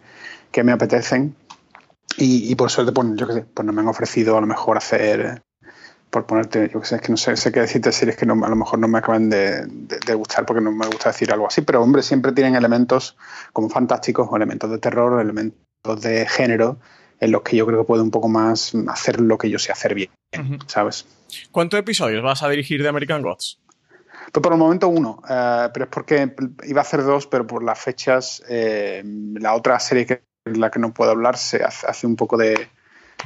que 0.51 0.63
me 0.63 0.71
apetecen. 0.71 1.35
Y, 2.17 2.53
por 2.55 2.69
suerte, 2.69 2.91
pues 2.91 3.07
yo 3.15 3.27
qué 3.27 3.33
sé, 3.33 3.45
pues 3.53 3.65
no 3.65 3.73
me 3.73 3.81
han 3.81 3.87
ofrecido 3.87 4.37
a 4.37 4.41
lo 4.41 4.45
mejor 4.45 4.77
hacer 4.77 5.41
por 6.13 6.27
ponerte, 6.27 6.69
yo 6.71 6.79
que 6.79 6.85
sé, 6.85 6.97
es 6.97 7.01
que 7.01 7.09
no 7.09 7.17
sé, 7.17 7.35
sé 7.35 7.51
qué 7.51 7.61
decirte 7.61 7.91
series 7.91 8.15
que 8.15 8.27
no, 8.27 8.45
a 8.45 8.47
lo 8.47 8.55
mejor 8.55 8.77
no 8.77 8.87
me 8.87 8.99
acaban 8.99 9.31
de, 9.31 9.65
gustar 10.15 10.45
porque 10.45 10.61
no 10.61 10.71
me 10.71 10.85
gusta 10.85 11.09
decir 11.09 11.33
algo 11.33 11.47
así, 11.47 11.61
pero 11.61 11.81
hombre, 11.81 12.03
siempre 12.03 12.31
tienen 12.31 12.55
elementos 12.55 13.17
como 13.51 13.67
fantásticos 13.67 14.27
o 14.29 14.35
elementos 14.35 14.69
de 14.69 14.77
terror 14.77 15.13
o 15.13 15.19
elementos 15.19 16.01
de 16.01 16.27
género 16.27 16.77
en 17.19 17.31
los 17.31 17.41
que 17.41 17.57
yo 17.57 17.65
creo 17.65 17.79
que 17.79 17.87
puedo 17.87 18.03
un 18.03 18.11
poco 18.11 18.29
más 18.29 18.73
hacer 18.89 19.21
lo 19.21 19.39
que 19.39 19.49
yo 19.49 19.57
sé 19.57 19.71
hacer 19.71 19.95
bien, 19.95 20.11
¿sabes? 20.67 21.07
¿Cuántos 21.51 21.79
episodios 21.79 22.21
vas 22.23 22.43
a 22.43 22.49
dirigir 22.49 22.83
de 22.83 22.89
American 22.89 23.23
Gods? 23.23 23.59
Pues 24.31 24.43
por 24.43 24.53
el 24.53 24.59
momento 24.59 24.89
uno, 24.89 25.19
eh, 25.27 25.69
pero 25.73 25.85
es 25.85 25.91
porque 25.91 26.35
iba 26.65 26.81
a 26.81 26.83
hacer 26.83 27.03
dos, 27.03 27.25
pero 27.25 27.47
por 27.47 27.63
las 27.63 27.79
fechas, 27.79 28.43
eh, 28.47 29.01
la 29.03 29.55
otra 29.55 29.79
serie 29.79 30.05
que 30.05 30.21
la 30.45 30.69
que 30.69 30.79
no 30.79 30.93
puedo 30.93 31.09
hablar 31.09 31.37
se 31.37 31.63
hace 31.63 32.05
un 32.05 32.15
poco 32.15 32.37
de, 32.37 32.67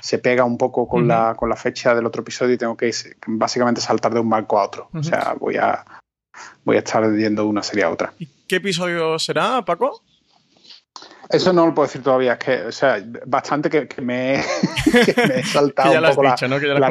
se 0.01 0.19
pega 0.19 0.43
un 0.43 0.57
poco 0.57 0.87
con, 0.87 1.07
la, 1.07 1.35
con 1.35 1.49
la 1.49 1.55
fecha 1.55 1.93
del 1.95 2.05
otro 2.05 2.21
episodio 2.21 2.53
y 2.53 2.57
tengo 2.57 2.75
que 2.75 2.91
básicamente 3.27 3.81
saltar 3.81 4.13
de 4.13 4.19
un 4.19 4.29
banco 4.29 4.59
a 4.59 4.65
otro. 4.65 4.89
O 4.93 5.03
sea, 5.03 5.35
voy 5.39 5.57
a, 5.57 5.85
voy 6.63 6.75
a 6.75 6.79
estar 6.79 7.03
yendo 7.15 7.43
de 7.43 7.47
una 7.47 7.63
serie 7.63 7.83
a 7.83 7.89
otra. 7.89 8.13
¿Y 8.19 8.27
qué 8.47 8.57
episodio 8.57 9.17
será, 9.19 9.63
Paco? 9.63 10.01
Eso 11.29 11.51
no 11.51 11.65
lo 11.65 11.73
puedo 11.73 11.87
decir 11.87 12.01
todavía, 12.01 12.33
es 12.33 12.39
que, 12.39 12.61
o 12.67 12.71
sea, 12.71 13.03
bastante 13.25 13.69
que, 13.69 13.89
me, 14.01 14.35
he 14.35 15.43
saltado 15.43 15.91
un 15.99 16.09
poco 16.09 16.23
la, 16.23 16.89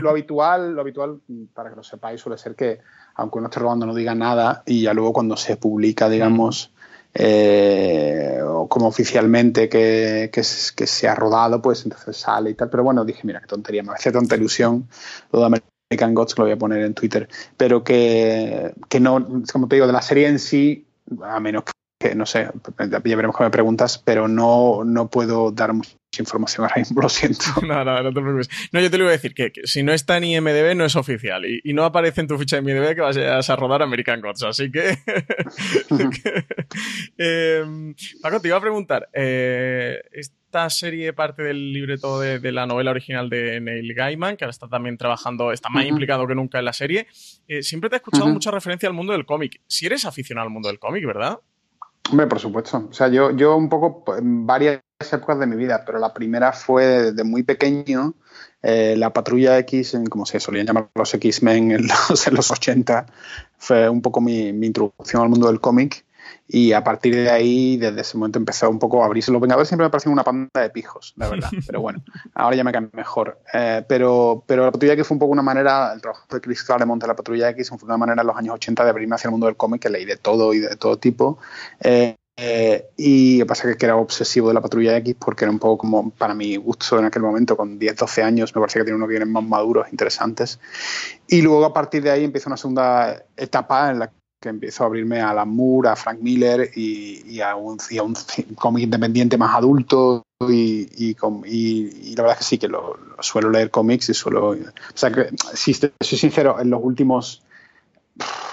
lo, 0.00 0.10
habitual, 0.10 0.74
lo 0.74 0.80
habitual, 0.80 1.20
para 1.52 1.70
que 1.70 1.76
lo 1.76 1.82
sepáis, 1.82 2.20
suele 2.20 2.38
ser 2.38 2.54
que, 2.54 2.80
aunque 3.16 3.38
uno 3.38 3.48
esté 3.48 3.60
robando, 3.60 3.84
no 3.84 3.94
diga 3.94 4.14
nada 4.14 4.62
y 4.64 4.82
ya 4.82 4.94
luego 4.94 5.12
cuando 5.12 5.36
se 5.36 5.56
publica, 5.56 6.08
digamos, 6.08 6.72
eh, 7.20 8.40
o 8.44 8.68
como 8.68 8.86
oficialmente 8.86 9.68
que, 9.68 10.30
que, 10.32 10.42
se 10.44 11.08
ha 11.08 11.16
rodado, 11.16 11.60
pues 11.60 11.82
entonces 11.82 12.16
sale 12.16 12.50
y 12.50 12.54
tal. 12.54 12.70
Pero 12.70 12.84
bueno, 12.84 13.04
dije, 13.04 13.22
mira, 13.24 13.40
qué 13.40 13.46
tontería, 13.46 13.82
me 13.82 13.92
hace 13.92 14.12
tanta 14.12 14.36
ilusión 14.36 14.88
lo 15.32 15.40
de 15.40 15.46
American 15.46 16.14
Gods, 16.14 16.34
que 16.34 16.42
lo 16.42 16.46
voy 16.46 16.52
a 16.52 16.58
poner 16.58 16.82
en 16.82 16.94
Twitter. 16.94 17.28
Pero 17.56 17.82
que, 17.82 18.72
que 18.88 19.00
no, 19.00 19.42
como 19.52 19.66
te 19.66 19.76
digo, 19.76 19.88
de 19.88 19.92
la 19.92 20.02
serie 20.02 20.28
en 20.28 20.38
sí, 20.38 20.86
a 21.24 21.40
menos 21.40 21.64
que, 21.64 21.72
no 22.14 22.26
sé, 22.26 22.48
ya 22.78 22.98
veremos 23.00 23.34
cómo 23.34 23.48
me 23.48 23.50
preguntas, 23.50 23.98
pero 23.98 24.28
no, 24.28 24.84
no 24.84 25.10
puedo 25.10 25.50
dar 25.50 25.72
mucha 25.72 25.98
información 26.18 26.64
ahora 26.64 26.76
mismo, 26.78 27.00
lo 27.02 27.08
siento. 27.08 27.44
No, 27.66 27.84
no, 27.84 28.02
no 28.02 28.12
te 28.12 28.20
preocupes. 28.20 28.48
No, 28.72 28.80
yo 28.80 28.90
te 28.90 28.98
lo 28.98 29.04
iba 29.04 29.10
a 29.10 29.16
decir, 29.16 29.34
que, 29.34 29.52
si 29.64 29.82
no 29.82 29.92
está 29.92 30.16
en 30.16 30.24
IMDB 30.24 30.76
no 30.76 30.84
es 30.84 30.94
oficial 30.96 31.44
y, 31.44 31.60
no 31.72 31.84
aparece 31.84 32.20
en 32.20 32.28
tu 32.28 32.38
ficha 32.38 32.60
de 32.60 32.70
IMDB 32.70 32.94
que 32.94 33.00
vas 33.00 33.50
a, 33.50 33.56
rodar 33.56 33.82
American 33.82 34.20
Gods, 34.20 34.44
así 34.44 34.70
que... 34.72 34.98
Em, 37.16 37.94
Paco, 38.22 38.40
te 38.40 38.48
iba 38.48 38.56
a 38.56 38.60
preguntar, 38.60 39.08
eh, 39.12 40.00
esta 40.12 40.70
serie 40.70 41.12
parte 41.12 41.42
del 41.42 41.72
libreto 41.72 42.20
de, 42.20 42.38
de, 42.38 42.52
la 42.52 42.66
novela 42.66 42.92
original 42.92 43.28
de 43.28 43.60
Neil 43.60 43.92
Gaiman, 43.92 44.36
que 44.36 44.44
ahora 44.44 44.50
está 44.50 44.68
también 44.68 44.96
trabajando, 44.96 45.52
está 45.52 45.68
más 45.68 45.84
implicado 45.84 46.26
que 46.26 46.34
nunca 46.34 46.60
en 46.60 46.64
la 46.64 46.72
serie. 46.72 47.08
Eh, 47.48 47.62
siempre 47.62 47.90
te 47.90 47.96
he 47.96 47.98
escuchado 47.98 48.28
mucha 48.28 48.50
referencia 48.50 48.88
al 48.88 48.94
mundo 48.94 49.12
del 49.12 49.26
cómic. 49.26 49.60
Si 49.66 49.86
eres 49.86 50.04
aficionado 50.04 50.46
al 50.46 50.52
mundo 50.52 50.68
del 50.68 50.78
cómic, 50.78 51.04
¿verdad? 51.04 51.40
Hombre, 52.10 52.26
por 52.26 52.40
supuesto. 52.40 52.88
O 52.90 52.92
sea, 52.92 53.08
yo, 53.08 53.30
yo 53.36 53.56
un 53.56 53.68
poco 53.68 54.04
pues, 54.04 54.20
en 54.20 54.46
varias 54.46 54.80
épocas 55.12 55.38
de 55.38 55.46
mi 55.46 55.56
vida, 55.56 55.82
pero 55.84 55.98
la 55.98 56.14
primera 56.14 56.52
fue 56.52 57.12
de 57.12 57.24
muy 57.24 57.42
pequeño. 57.42 58.14
Eh, 58.62 58.96
la 58.96 59.12
Patrulla 59.12 59.58
X, 59.58 59.96
como 60.10 60.26
se 60.26 60.40
solían 60.40 60.66
llamar 60.66 60.88
los 60.94 61.14
X-Men 61.14 61.70
en 61.72 61.86
los, 61.86 62.26
en 62.26 62.34
los 62.34 62.50
80, 62.50 63.06
fue 63.56 63.88
un 63.88 64.02
poco 64.02 64.20
mi, 64.20 64.52
mi 64.52 64.66
introducción 64.66 65.22
al 65.22 65.28
mundo 65.28 65.46
del 65.46 65.60
cómic. 65.60 66.04
Y 66.50 66.72
a 66.72 66.82
partir 66.82 67.14
de 67.14 67.30
ahí, 67.30 67.76
desde 67.76 68.00
ese 68.00 68.16
momento 68.16 68.38
empezó 68.38 68.70
un 68.70 68.78
poco 68.78 69.02
a 69.02 69.06
abrirse. 69.06 69.30
Los 69.30 69.40
Vengadores 69.40 69.68
siempre 69.68 69.86
me 69.86 69.90
parecen 69.90 70.12
una 70.12 70.24
panda 70.24 70.48
de 70.62 70.70
pijos, 70.70 71.12
la 71.16 71.28
verdad. 71.28 71.50
Pero 71.66 71.82
bueno, 71.82 72.02
ahora 72.34 72.56
ya 72.56 72.64
me 72.64 72.72
caen 72.72 72.90
mejor. 72.94 73.38
Eh, 73.52 73.84
pero, 73.86 74.44
pero 74.46 74.64
la 74.64 74.72
Patrulla 74.72 74.94
X 74.94 75.06
fue 75.06 75.14
un 75.16 75.18
poco 75.18 75.32
una 75.32 75.42
manera, 75.42 75.92
el 75.92 76.00
trabajo 76.00 76.26
de 76.30 76.40
Chris 76.40 76.62
Claremont 76.64 77.02
de 77.02 77.08
la 77.08 77.14
Patrulla 77.14 77.50
X 77.50 77.68
fue 77.68 77.78
una 77.82 77.98
manera 77.98 78.22
en 78.22 78.26
los 78.26 78.36
años 78.36 78.54
80 78.54 78.84
de 78.84 78.90
abrirme 78.90 79.14
hacia 79.14 79.28
el 79.28 79.32
mundo 79.32 79.46
del 79.46 79.56
cómic, 79.56 79.82
que 79.82 79.90
leí 79.90 80.06
de 80.06 80.16
todo 80.16 80.54
y 80.54 80.60
de 80.60 80.76
todo 80.76 80.98
tipo. 80.98 81.38
Eh, 81.80 82.16
eh, 82.40 82.90
y 82.96 83.38
lo 83.38 83.44
que 83.44 83.48
pasa 83.48 83.68
es 83.68 83.76
que 83.76 83.84
era 83.84 83.96
obsesivo 83.96 84.48
de 84.48 84.54
la 84.54 84.60
Patrulla 84.60 84.96
X 84.98 85.16
porque 85.18 85.44
era 85.44 85.50
un 85.50 85.58
poco 85.58 85.78
como, 85.78 86.10
para 86.10 86.34
mi 86.34 86.56
gusto 86.56 86.98
en 86.98 87.04
aquel 87.04 87.22
momento, 87.22 87.56
con 87.56 87.78
10, 87.78 87.96
12 87.96 88.22
años, 88.22 88.54
me 88.54 88.60
parece 88.60 88.78
que 88.78 88.84
tiene 88.84 88.96
unos 88.96 89.08
guiones 89.08 89.28
más 89.28 89.42
maduros, 89.42 89.88
interesantes. 89.90 90.60
Y 91.26 91.42
luego 91.42 91.64
a 91.64 91.72
partir 91.72 92.02
de 92.02 92.10
ahí 92.10 92.24
empieza 92.24 92.48
una 92.48 92.56
segunda 92.56 93.24
etapa 93.36 93.90
en 93.90 93.98
la 93.98 94.12
que 94.40 94.48
empiezo 94.48 94.84
a 94.84 94.86
abrirme 94.86 95.20
a 95.20 95.30
Alan 95.30 95.48
Moore, 95.48 95.88
a 95.88 95.96
Frank 95.96 96.20
Miller 96.20 96.70
y, 96.74 97.40
a 97.40 97.56
un, 97.56 97.78
un 98.02 98.54
cómic 98.54 98.84
independiente 98.84 99.36
más 99.36 99.54
adulto 99.56 100.24
y, 100.48 100.88
y, 100.96 102.14
la 102.14 102.22
verdad 102.22 102.32
es 102.32 102.38
que 102.38 102.44
sí 102.44 102.58
que 102.58 102.68
lo, 102.68 102.96
suelo 103.20 103.50
leer 103.50 103.70
cómics 103.70 104.08
y 104.10 104.14
suelo... 104.14 104.50
O 104.50 104.56
sea, 104.94 105.10
que 105.10 105.30
si 105.54 105.74
soy 105.74 105.90
sincero, 106.00 106.60
en 106.60 106.70
los 106.70 106.80
últimos, 106.82 107.42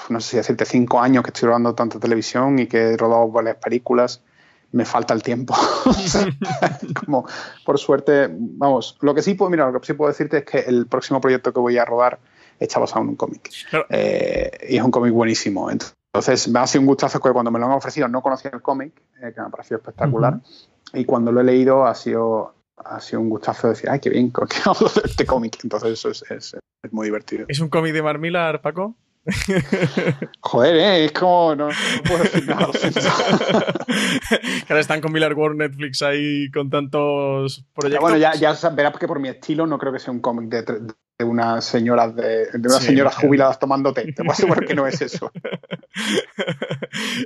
no 0.09 0.19
sé 0.19 0.31
si 0.31 0.37
decirte, 0.37 0.65
cinco 0.65 0.99
años 0.99 1.23
que 1.23 1.29
estoy 1.29 1.47
rodando 1.47 1.75
tanta 1.75 1.99
televisión 1.99 2.57
y 2.57 2.65
que 2.65 2.93
he 2.93 2.97
rodado 2.97 3.29
varias 3.29 3.57
películas, 3.57 4.23
me 4.71 4.85
falta 4.85 5.13
el 5.13 5.21
tiempo. 5.21 5.55
como, 7.05 7.27
por 7.63 7.77
suerte, 7.77 8.27
vamos, 8.31 8.97
lo 9.01 9.13
que 9.13 9.21
sí 9.21 9.35
puedo, 9.35 9.51
mira, 9.51 9.69
lo 9.69 9.79
que 9.79 9.85
sí 9.85 9.93
puedo 9.93 10.09
decirte 10.09 10.39
es 10.39 10.45
que 10.45 10.59
el 10.61 10.87
próximo 10.87 11.21
proyecto 11.21 11.53
que 11.53 11.59
voy 11.59 11.77
a 11.77 11.85
rodar 11.85 12.19
está 12.59 12.79
basado 12.79 13.01
en 13.01 13.09
un 13.09 13.15
cómic. 13.15 13.49
Eh, 13.89 14.51
y 14.69 14.77
es 14.77 14.83
un 14.83 14.91
cómic 14.91 15.13
buenísimo. 15.13 15.69
Entonces, 15.69 16.47
me 16.47 16.59
ha 16.59 16.67
sido 16.67 16.81
un 16.81 16.87
gustazo 16.87 17.19
que 17.19 17.31
cuando 17.31 17.51
me 17.51 17.59
lo 17.59 17.65
han 17.65 17.71
ofrecido 17.73 18.07
no 18.07 18.21
conocía 18.21 18.51
el 18.53 18.61
cómic, 18.61 18.93
eh, 19.21 19.31
que 19.33 19.41
me 19.41 19.47
ha 19.47 19.49
parecido 19.49 19.77
espectacular. 19.77 20.39
Y 20.93 21.05
cuando 21.05 21.31
lo 21.31 21.41
he 21.41 21.43
leído 21.43 21.85
ha 21.85 21.95
sido, 21.95 22.55
ha 22.77 22.99
sido 22.99 23.21
un 23.21 23.29
gustazo 23.29 23.69
decir, 23.69 23.89
ay, 23.89 23.99
qué 23.99 24.09
bien, 24.09 24.31
que 24.49 24.57
hablo 24.65 24.89
de 24.89 25.01
este 25.05 25.25
cómic. 25.25 25.57
Entonces, 25.63 25.91
eso 25.93 26.09
es, 26.09 26.23
es, 26.31 26.57
es 26.83 26.93
muy 26.93 27.07
divertido. 27.07 27.45
¿Es 27.47 27.59
un 27.59 27.69
cómic 27.69 27.93
de 27.93 28.01
Mark 28.01 28.19
Millar, 28.19 28.61
Paco? 28.61 28.95
Joder, 30.41 30.75
¿eh? 30.75 31.05
es 31.05 31.11
como. 31.11 31.55
No, 31.55 31.69
puedo 32.03 32.23
decir 32.23 32.47
nada. 32.47 32.67
ahora 34.69 34.79
están 34.79 35.01
con 35.01 35.11
Miller 35.11 35.33
World 35.33 35.57
Netflix 35.57 36.01
ahí 36.01 36.49
con 36.51 36.69
tantos 36.69 37.65
proyectos. 37.73 38.01
bueno, 38.01 38.17
ya, 38.17 38.33
ya 38.33 38.53
verás 38.69 38.97
que 38.97 39.07
por 39.07 39.19
mi 39.19 39.29
estilo 39.29 39.65
no 39.65 39.77
creo 39.77 39.93
que 39.93 39.99
sea 39.99 40.13
un 40.13 40.19
cómic 40.19 40.49
de, 40.49 40.93
de 41.17 41.23
unas 41.23 41.65
señoras 41.65 42.15
de, 42.15 42.51
de 42.51 42.67
unas 42.67 42.83
señoras 42.83 43.15
jubiladas 43.15 43.57
tomando 43.57 43.93
té. 43.93 44.11
Te 44.11 44.23
puedo 44.23 44.31
asegurar 44.31 44.65
que 44.65 44.75
no 44.75 44.87
es 44.87 45.01
eso. 45.01 45.31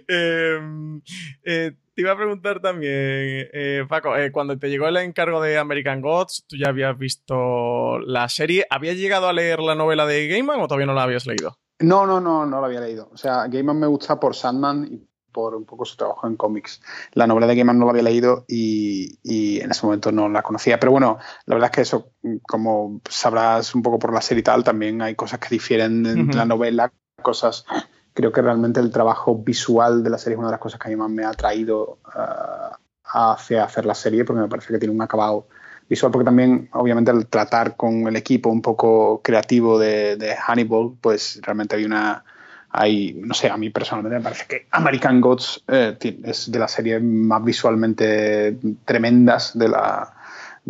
Em, 0.07 1.01
eh, 1.43 1.71
te 1.93 2.01
iba 2.01 2.11
a 2.11 2.17
preguntar 2.17 2.59
también, 2.59 2.91
eh, 2.93 3.85
Paco, 3.87 4.15
eh, 4.15 4.31
cuando 4.31 4.57
te 4.57 4.69
llegó 4.69 4.87
el 4.87 4.97
encargo 4.97 5.41
de 5.41 5.57
American 5.57 6.01
Gods, 6.01 6.45
tú 6.47 6.55
ya 6.55 6.69
habías 6.69 6.97
visto 6.97 7.99
la 7.99 8.29
serie. 8.29 8.65
¿Habías 8.69 8.95
llegado 8.95 9.27
a 9.27 9.33
leer 9.33 9.59
la 9.59 9.75
novela 9.75 10.05
de 10.05 10.27
Gaiman 10.27 10.61
o 10.61 10.67
todavía 10.67 10.87
no 10.87 10.93
la 10.93 11.03
habías 11.03 11.27
leído? 11.27 11.57
No, 11.79 12.05
no, 12.05 12.19
no, 12.19 12.45
no 12.45 12.59
la 12.59 12.67
había 12.67 12.81
leído. 12.81 13.09
O 13.13 13.17
sea, 13.17 13.47
Gaiman 13.47 13.79
me 13.79 13.87
gusta 13.87 14.19
por 14.19 14.35
Sandman 14.35 14.87
y 14.91 15.09
por 15.31 15.55
un 15.55 15.65
poco 15.65 15.85
su 15.85 15.95
trabajo 15.95 16.27
en 16.27 16.35
cómics. 16.35 16.81
La 17.13 17.27
novela 17.27 17.47
de 17.47 17.55
Gaiman 17.55 17.79
no 17.79 17.85
la 17.85 17.91
había 17.91 18.03
leído 18.03 18.45
y, 18.47 19.59
en 19.61 19.71
ese 19.71 19.85
momento 19.85 20.11
no 20.11 20.27
la 20.27 20.41
conocía. 20.41 20.79
Pero 20.79 20.91
bueno, 20.91 21.17
la 21.45 21.55
verdad 21.55 21.69
es 21.71 21.75
que 21.75 21.81
eso, 21.81 22.11
como 22.47 23.01
sabrás 23.09 23.73
un 23.75 23.81
poco 23.81 23.99
por 23.99 24.13
la 24.13 24.21
serie 24.21 24.41
y 24.41 24.43
tal, 24.43 24.63
también 24.63 25.01
hay 25.01 25.15
cosas 25.15 25.39
que 25.39 25.49
difieren 25.49 26.05
en 26.05 26.35
la 26.35 26.45
novela, 26.45 26.91
cosas... 27.21 27.65
Creo 28.11 28.31
que 28.33 28.41
realmente 28.41 28.81
el 28.81 28.91
trabajo 28.91 29.35
visual 29.35 30.03
de 30.03 30.09
la 30.09 30.17
serie 30.17 30.33
es 30.33 30.39
una 30.39 30.47
de 30.47 30.53
las 30.53 30.59
cosas 30.59 30.79
que 30.79 30.87
a 30.87 30.89
mí 30.89 30.97
más 30.97 31.09
me 31.09 31.23
ha 31.23 31.31
traído 31.31 31.99
uh, 32.03 32.75
hacia 33.05 33.63
hacer 33.63 33.85
la 33.85 33.95
serie, 33.95 34.25
porque 34.25 34.41
me 34.41 34.49
parece 34.49 34.73
que 34.73 34.79
tiene 34.79 34.93
un 34.93 35.01
acabado 35.01 35.47
visual, 35.89 36.11
porque 36.11 36.25
también, 36.25 36.69
obviamente, 36.73 37.11
al 37.11 37.25
tratar 37.27 37.75
con 37.75 38.07
el 38.07 38.15
equipo 38.15 38.49
un 38.49 38.61
poco 38.61 39.21
creativo 39.23 39.79
de, 39.79 40.35
Hannibal, 40.39 40.91
pues 41.01 41.39
realmente 41.41 41.75
hay 41.75 41.85
una, 41.85 42.23
hay, 42.69 43.13
no 43.15 43.33
sé, 43.33 43.49
a 43.49 43.57
mí 43.57 43.69
personalmente 43.71 44.17
me 44.17 44.23
parece 44.23 44.45
que 44.47 44.67
American 44.71 45.19
Gods 45.19 45.63
eh, 45.67 45.97
es 46.23 46.51
de 46.51 46.59
las 46.59 46.71
series 46.71 47.01
más 47.01 47.43
visualmente 47.43 48.57
tremendas 48.85 49.57
de 49.57 49.69
la, 49.69 50.13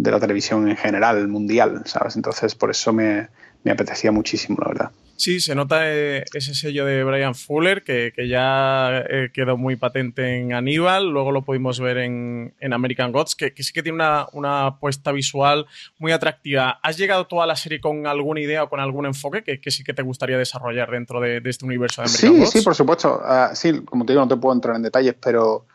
de 0.02 0.12
la 0.12 0.20
televisión 0.20 0.70
en 0.70 0.78
general, 0.78 1.28
mundial, 1.28 1.82
¿sabes? 1.86 2.16
Entonces, 2.16 2.56
por 2.56 2.72
eso 2.72 2.94
me, 2.94 3.28
me 3.64 3.72
apetecía 3.72 4.12
muchísimo, 4.12 4.58
la 4.62 4.68
verdad. 4.70 4.92
Sí, 5.18 5.42
se 5.42 5.54
nota 5.54 5.82
eh, 5.84 6.24
ese 6.34 6.56
sello 6.56 6.86
de 6.86 7.04
Brian 7.04 7.36
Fuller 7.36 7.84
que, 7.84 8.14
ya 8.26 9.00
eh, 9.00 9.32
quedó 9.34 9.58
muy 9.58 9.76
patente 9.76 10.40
en 10.40 10.54
Aníbal, 10.54 11.10
luego 11.10 11.34
lo 11.34 11.42
pudimos 11.44 11.82
ver 11.82 11.98
en, 11.98 12.54
American 12.72 13.12
Gods, 13.12 13.36
que, 13.36 13.52
sí 13.58 13.74
que 13.74 13.84
tiene 13.84 13.98
una, 13.98 14.28
una, 14.32 14.68
apuesta 14.68 15.12
visual 15.12 15.66
muy 15.98 16.14
atractiva. 16.14 16.80
¿Has 16.82 16.98
llegado 16.98 17.28
toda 17.28 17.46
la 17.46 17.58
serie 17.58 17.82
con 17.82 18.08
alguna 18.08 18.40
idea 18.40 18.64
o 18.64 18.70
con 18.70 18.80
algún 18.80 19.06
enfoque 19.06 19.44
que, 19.44 19.72
sí 19.72 19.84
que 19.84 19.94
te 19.94 20.04
gustaría 20.04 20.38
desarrollar 20.38 20.90
dentro 20.90 21.20
de, 21.20 21.42
este 21.44 21.66
universo 21.66 22.02
de 22.02 22.08
American 22.08 22.32
sí, 22.32 22.40
Gods? 22.40 22.52
Sí, 22.52 22.62
por 22.62 22.76
supuesto. 22.76 23.20
Ah, 23.22 23.52
sí, 23.54 23.82
como 23.84 24.06
te 24.06 24.14
digo, 24.14 24.24
no 24.24 24.30
te 24.30 24.38
puedo 24.38 24.56
entrar 24.56 24.78
en 24.78 24.84
detalles, 24.84 25.16
pero 25.22 25.68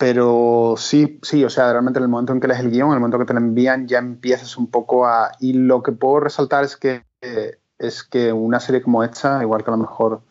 pero 0.00 0.76
sí, 0.78 1.18
sí, 1.20 1.44
o 1.44 1.50
sea, 1.50 1.70
realmente 1.70 1.98
en 1.98 2.04
el 2.04 2.08
momento 2.08 2.32
en 2.32 2.40
que 2.40 2.48
lees 2.48 2.60
el 2.60 2.70
guion, 2.70 2.88
en 2.88 2.94
el 2.94 3.00
momento 3.00 3.18
que 3.18 3.26
te 3.26 3.34
lo 3.34 3.38
envían, 3.38 3.86
ya 3.86 3.98
empiezas 3.98 4.56
un 4.56 4.70
poco 4.70 5.06
a... 5.06 5.32
Y 5.40 5.52
lo 5.52 5.82
que 5.82 5.92
puedo 5.92 6.20
resaltar 6.20 6.64
es 6.64 6.78
que 6.78 7.04
es 7.78 8.02
que 8.02 8.32
una 8.32 8.60
serie 8.60 8.80
como 8.80 9.04
esta, 9.04 9.42
igual 9.42 9.62
que 9.62 9.70
a 9.70 9.76
lo 9.76 9.82
mejor 9.82 10.22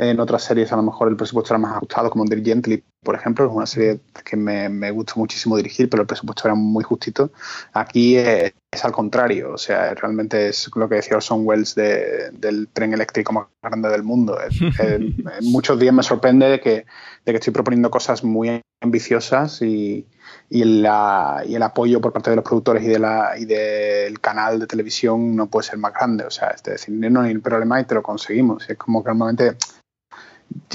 en 0.00 0.18
otras 0.18 0.44
series 0.44 0.72
a 0.72 0.76
lo 0.76 0.82
mejor 0.82 1.08
el 1.08 1.16
presupuesto 1.16 1.52
era 1.52 1.58
más 1.58 1.76
ajustado, 1.76 2.08
como 2.08 2.24
Dirk 2.24 2.42
Gently, 2.42 2.82
por 3.02 3.14
ejemplo, 3.14 3.44
es 3.44 3.52
una 3.52 3.66
serie 3.66 4.00
que 4.24 4.34
me, 4.34 4.70
me 4.70 4.90
gusta 4.90 5.12
muchísimo 5.16 5.58
dirigir, 5.58 5.90
pero 5.90 6.00
el 6.00 6.06
presupuesto 6.06 6.48
era 6.48 6.54
muy 6.54 6.82
justito. 6.82 7.30
Aquí 7.74 8.16
es, 8.16 8.54
al 8.82 8.92
contrario, 8.92 9.52
o 9.52 9.58
sea, 9.58 9.92
realmente 9.94 10.48
es 10.48 10.70
lo 10.74 10.88
que 10.88 10.94
decía 10.94 11.18
Orson 11.18 11.42
Welles 11.44 11.74
del 11.74 12.68
tren 12.72 12.94
eléctrico 12.94 13.34
más 13.34 13.48
grande 13.62 13.90
del 13.90 14.02
mundo. 14.02 14.38
en 14.78 15.16
muchos 15.42 15.78
días 15.78 15.92
me 15.92 16.02
sorprende 16.02 16.48
de 16.48 16.60
que, 16.60 16.86
de 17.26 17.32
que 17.32 17.36
estoy 17.36 17.52
proponiendo 17.52 17.90
cosas 17.90 18.24
muy 18.24 18.62
ambiciosas 18.82 19.60
y, 19.60 20.06
y, 20.48 20.64
la, 20.64 21.42
y, 21.46 21.56
el 21.56 21.62
apoyo 21.62 22.00
por 22.00 22.14
parte 22.14 22.30
de 22.30 22.36
los 22.36 22.44
productores 22.46 22.82
y, 22.84 22.88
de 22.88 22.98
la, 22.98 23.34
y 23.38 23.44
del 23.44 24.18
canal 24.18 24.60
de 24.60 24.66
televisión 24.66 25.36
no 25.36 25.50
puede 25.50 25.68
ser 25.68 25.78
más 25.78 25.92
grande. 25.92 26.24
O 26.24 26.30
sea, 26.30 26.48
es 26.48 26.62
decir, 26.62 26.94
no 26.94 27.20
hay 27.20 27.36
problema 27.36 27.78
y 27.78 27.84
te 27.84 27.94
lo 27.94 28.02
conseguimos. 28.02 28.68
Es 28.70 28.78
como 28.78 29.04
que 29.04 29.10
normalmente 29.10 29.56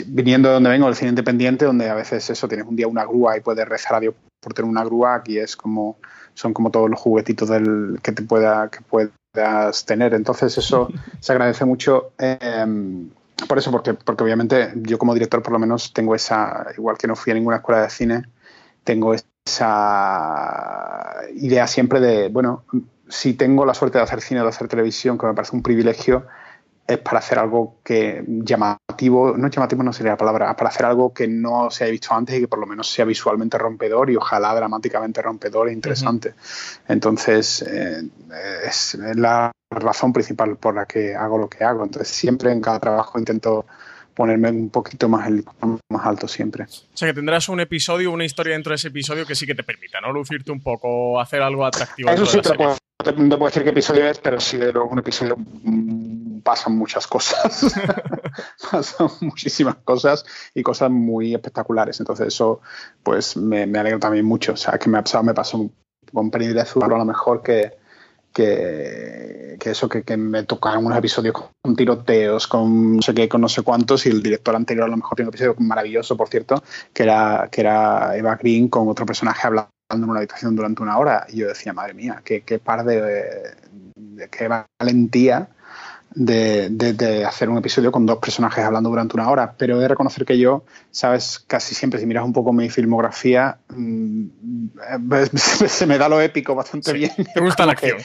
viniendo 0.07 0.49
de 0.49 0.55
donde 0.55 0.69
vengo, 0.69 0.87
el 0.87 0.95
cine 0.95 1.09
independiente, 1.09 1.65
donde 1.65 1.89
a 1.89 1.95
veces 1.95 2.29
eso, 2.29 2.47
tienes 2.47 2.67
un 2.67 2.75
día 2.75 2.87
una 2.87 3.05
grúa 3.05 3.37
y 3.37 3.41
puedes 3.41 3.67
rezar 3.67 3.95
a 3.95 3.99
Dios 3.99 4.15
por 4.39 4.53
tener 4.53 4.69
una 4.69 4.83
grúa, 4.83 5.15
aquí 5.15 5.37
es 5.37 5.55
como, 5.55 5.97
son 6.33 6.53
como 6.53 6.71
todos 6.71 6.89
los 6.89 6.99
juguetitos 6.99 7.49
del, 7.49 7.99
que 8.03 8.11
te 8.11 8.23
pueda, 8.23 8.69
que 8.69 8.79
puedas 8.81 9.85
tener. 9.85 10.13
Entonces 10.13 10.57
eso 10.57 10.89
se 11.19 11.31
agradece 11.31 11.65
mucho. 11.65 12.11
Em, 12.17 13.09
por 13.47 13.57
eso, 13.57 13.71
porque, 13.71 13.93
porque 13.93 14.23
obviamente 14.23 14.71
yo 14.75 14.97
como 14.97 15.13
director 15.13 15.41
por 15.41 15.53
lo 15.53 15.59
menos 15.59 15.93
tengo 15.93 16.15
esa, 16.15 16.67
igual 16.77 16.97
que 16.97 17.07
no 17.07 17.15
fui 17.15 17.31
a 17.31 17.35
ninguna 17.35 17.57
escuela 17.57 17.81
de 17.81 17.89
cine, 17.89 18.23
tengo 18.83 19.13
esa 19.13 21.15
idea 21.35 21.67
siempre 21.67 21.99
de, 21.99 22.29
bueno, 22.29 22.63
si 23.09 23.33
tengo 23.33 23.65
la 23.65 23.73
suerte 23.73 23.97
de 23.97 24.03
hacer 24.03 24.21
cine 24.21 24.41
o 24.41 24.43
de 24.43 24.49
hacer 24.49 24.67
televisión, 24.67 25.17
que 25.17 25.25
me 25.25 25.33
parece 25.33 25.55
un 25.55 25.63
privilegio, 25.63 26.25
es 26.87 26.97
para 26.99 27.19
hacer 27.19 27.39
algo 27.39 27.77
que 27.83 28.23
llamativo, 28.27 29.35
no 29.35 29.49
llamativo 29.49 29.81
no 29.83 29.91
sería 29.91 30.11
la 30.11 30.17
palabra, 30.17 30.55
para 30.55 30.69
hacer 30.69 30.85
algo 30.85 31.13
que 31.13 31.27
no 31.27 31.71
se 31.71 31.83
haya 31.83 31.91
visto 31.91 32.13
antes 32.13 32.35
y 32.35 32.41
que 32.41 32.47
por 32.47 32.59
lo 32.59 32.67
menos 32.67 32.89
sea 32.89 33.05
visualmente 33.05 33.57
rompedor 33.57 34.11
y 34.11 34.15
ojalá 34.15 34.53
dramáticamente 34.53 35.21
rompedor 35.21 35.69
e 35.69 35.73
interesante. 35.73 36.35
Entonces, 36.87 37.63
eh, 37.63 38.03
es 38.65 38.97
la 39.15 39.51
razón 39.69 40.13
principal 40.13 40.57
por 40.57 40.75
la 40.75 40.85
que 40.85 41.15
hago 41.15 41.37
lo 41.37 41.49
que 41.49 41.63
hago. 41.63 41.83
Entonces, 41.83 42.09
siempre 42.09 42.51
en 42.51 42.61
cada 42.61 42.79
trabajo 42.79 43.17
intento 43.17 43.65
ponerme 44.15 44.49
un 44.49 44.69
poquito 44.69 45.09
más, 45.09 45.27
el, 45.27 45.43
más 45.89 46.05
alto 46.05 46.27
siempre. 46.27 46.63
O 46.63 46.97
sea, 46.97 47.09
que 47.09 47.13
tendrás 47.13 47.49
un 47.49 47.59
episodio, 47.59 48.11
una 48.11 48.25
historia 48.25 48.53
dentro 48.53 48.71
de 48.71 48.75
ese 48.75 48.87
episodio 48.87 49.25
que 49.25 49.35
sí 49.35 49.45
que 49.45 49.53
te 49.53 49.63
permita, 49.63 49.99
¿no? 50.01 50.11
Lucirte 50.11 50.51
un 50.51 50.61
poco, 50.61 51.19
hacer 51.19 51.41
algo 51.41 51.65
atractivo. 51.65 52.09
Eso 52.09 52.25
sí, 52.25 52.41
te 52.41 52.53
puedo, 52.53 52.77
te, 53.03 53.13
puedo, 53.13 53.45
decir 53.45 53.63
qué 53.63 53.69
episodio 53.69 54.07
es, 54.07 54.17
pero 54.19 54.39
sí 54.39 54.57
de 54.57 54.71
un 54.71 54.99
episodio 54.99 55.35
pasan 56.45 56.77
muchas 56.77 57.07
cosas. 57.07 57.75
pasan 58.71 59.09
muchísimas 59.21 59.75
cosas 59.83 60.23
y 60.53 60.61
cosas 60.61 60.91
muy 60.91 61.33
espectaculares. 61.33 61.99
Entonces 61.99 62.27
eso, 62.27 62.61
pues, 63.03 63.35
me, 63.35 63.65
me 63.65 63.79
alegra 63.79 63.99
también 63.99 64.25
mucho. 64.25 64.53
O 64.53 64.57
sea, 64.57 64.77
que 64.77 64.87
me 64.89 64.99
ha 64.99 65.03
pasado, 65.03 65.23
me 65.23 65.33
pasó 65.33 65.69
con 66.13 66.29
Penny 66.29 66.47
Dreadful 66.47 66.83
a 66.83 66.87
lo 66.87 67.05
mejor 67.05 67.41
que 67.41 67.73
que, 68.35 69.57
eso, 69.63 69.87
que, 69.87 70.03
que, 70.03 70.17
me 70.17 70.43
tocaron 70.43 70.85
unos 70.85 70.97
episodios 70.97 71.33
con 71.61 71.75
tiroteos, 71.75 72.47
con 72.47 72.97
no 72.97 73.01
sé 73.01 73.13
qué, 73.13 73.29
con 73.29 73.39
no 73.39 73.47
sé 73.47 73.61
cuántos, 73.61 74.05
y 74.05 74.09
el 74.09 74.21
director 74.21 74.53
anterior 74.55 74.85
a 74.85 74.89
lo 74.89 74.97
mejor 74.97 75.15
tiene 75.15 75.29
un 75.29 75.33
episodio 75.33 75.55
maravilloso, 75.59 76.17
por 76.17 76.27
cierto, 76.27 76.61
que 76.93 77.03
era, 77.03 77.47
que 77.49 77.61
era 77.61 78.15
Eva 78.17 78.35
Green 78.35 78.67
con 78.67 78.89
otro 78.89 79.05
personaje 79.05 79.47
hablando 79.47 79.69
en 79.89 80.03
una 80.03 80.19
habitación 80.19 80.53
durante 80.53 80.83
una 80.83 80.97
hora. 80.97 81.25
Y 81.29 81.37
yo 81.37 81.47
decía, 81.47 81.71
madre 81.71 81.93
mía, 81.93 82.21
qué, 82.25 82.41
qué 82.41 82.59
par 82.59 82.83
de, 82.83 83.55
de 83.95 84.27
qué 84.29 84.49
valentía 84.49 85.47
de, 86.15 86.69
de, 86.69 87.25
hacer 87.25 87.49
un 87.49 87.57
episodio 87.57 87.91
con 87.91 88.05
dos 88.05 88.19
personajes 88.19 88.63
hablando 88.63 88.89
durante 88.89 89.15
una 89.15 89.29
hora, 89.29 89.53
pero 89.57 89.77
he 89.77 89.79
de 89.81 89.87
reconocer 89.89 90.25
que 90.25 90.37
yo, 90.37 90.63
sabes, 90.89 91.39
casi 91.45 91.75
siempre, 91.75 91.99
si 91.99 92.05
miras 92.05 92.23
un 92.23 92.31
poco 92.33 92.53
mi 92.53 92.69
filmografía, 92.69 93.59
mmm, 93.69 94.27
se 95.67 95.85
me 95.85 95.97
da 95.97 96.07
lo 96.07 96.21
épico 96.21 96.55
bastante 96.55 96.93
bien. 96.93 97.11
Te 97.33 97.41
gusta 97.41 97.65
la 97.65 97.73
acción. 97.73 97.97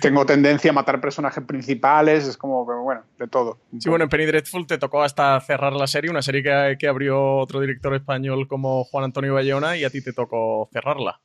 Tengo 0.00 0.24
tendencia 0.24 0.70
a 0.70 0.74
matar 0.74 1.00
personajes 1.00 1.44
principales, 1.44 2.26
es 2.26 2.36
como, 2.36 2.64
bueno, 2.64 3.02
de 3.18 3.28
todo. 3.28 3.58
Sí, 3.78 3.88
bueno, 3.88 4.04
en 4.04 4.08
Penny 4.08 4.24
Dreadful 4.24 4.66
te 4.66 4.78
tocó 4.78 5.02
hasta 5.02 5.38
cerrar 5.40 5.74
la 5.74 5.86
serie, 5.86 6.10
una 6.10 6.22
serie 6.22 6.42
que, 6.42 6.76
que 6.78 6.88
abrió 6.88 7.36
otro 7.36 7.60
director 7.60 7.94
español 7.94 8.48
como 8.48 8.84
Juan 8.84 9.04
Antonio 9.04 9.34
Bayona 9.34 9.76
y 9.76 9.84
a 9.84 9.90
ti 9.90 10.02
te 10.02 10.12
tocó 10.12 10.68
cerrarla. 10.72 11.20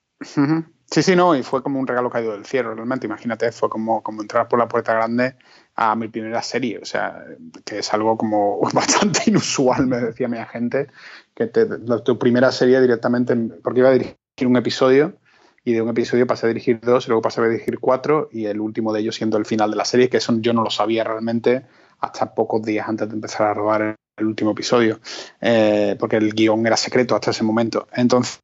Sí, 0.91 1.03
sí, 1.03 1.15
no, 1.15 1.35
y 1.35 1.43
fue 1.43 1.63
como 1.63 1.79
un 1.79 1.87
regalo 1.87 2.09
caído 2.09 2.33
del 2.33 2.45
cielo, 2.45 2.73
realmente. 2.73 3.07
Imagínate, 3.07 3.51
fue 3.51 3.69
como, 3.69 4.03
como 4.03 4.21
entrar 4.21 4.47
por 4.47 4.59
la 4.59 4.67
puerta 4.67 4.93
grande 4.93 5.35
a 5.81 5.95
mi 5.95 6.09
primera 6.09 6.41
serie, 6.41 6.77
o 6.77 6.85
sea, 6.85 7.23
que 7.63 7.79
es 7.79 7.93
algo 7.93 8.17
como 8.17 8.59
bastante 8.73 9.21
inusual, 9.27 9.87
me 9.87 9.97
decía 9.97 10.27
mi 10.27 10.37
agente, 10.37 10.87
que 11.33 11.47
te, 11.47 11.65
tu 12.03 12.19
primera 12.19 12.51
serie 12.51 12.81
directamente, 12.81 13.33
porque 13.63 13.79
iba 13.79 13.87
a 13.87 13.93
dirigir 13.93 14.17
un 14.45 14.57
episodio 14.57 15.13
y 15.63 15.71
de 15.71 15.81
un 15.81 15.87
episodio 15.87 16.27
pasé 16.27 16.47
a 16.47 16.49
dirigir 16.49 16.81
dos, 16.81 17.05
y 17.05 17.07
luego 17.07 17.21
pasé 17.21 17.39
a 17.39 17.45
dirigir 17.45 17.79
cuatro 17.79 18.27
y 18.29 18.45
el 18.47 18.59
último 18.59 18.91
de 18.91 18.99
ellos 18.99 19.15
siendo 19.15 19.37
el 19.37 19.45
final 19.45 19.71
de 19.71 19.77
la 19.77 19.85
serie, 19.85 20.09
que 20.09 20.17
eso 20.17 20.35
yo 20.41 20.51
no 20.51 20.63
lo 20.63 20.69
sabía 20.69 21.05
realmente 21.05 21.65
hasta 21.99 22.33
pocos 22.33 22.61
días 22.61 22.89
antes 22.89 23.07
de 23.07 23.15
empezar 23.15 23.47
a 23.47 23.53
rodar 23.53 23.95
el 24.17 24.25
último 24.25 24.51
episodio, 24.51 24.99
eh, 25.39 25.95
porque 25.97 26.17
el 26.17 26.33
guion 26.33 26.67
era 26.67 26.75
secreto 26.75 27.15
hasta 27.15 27.31
ese 27.31 27.45
momento. 27.45 27.87
Entonces, 27.93 28.41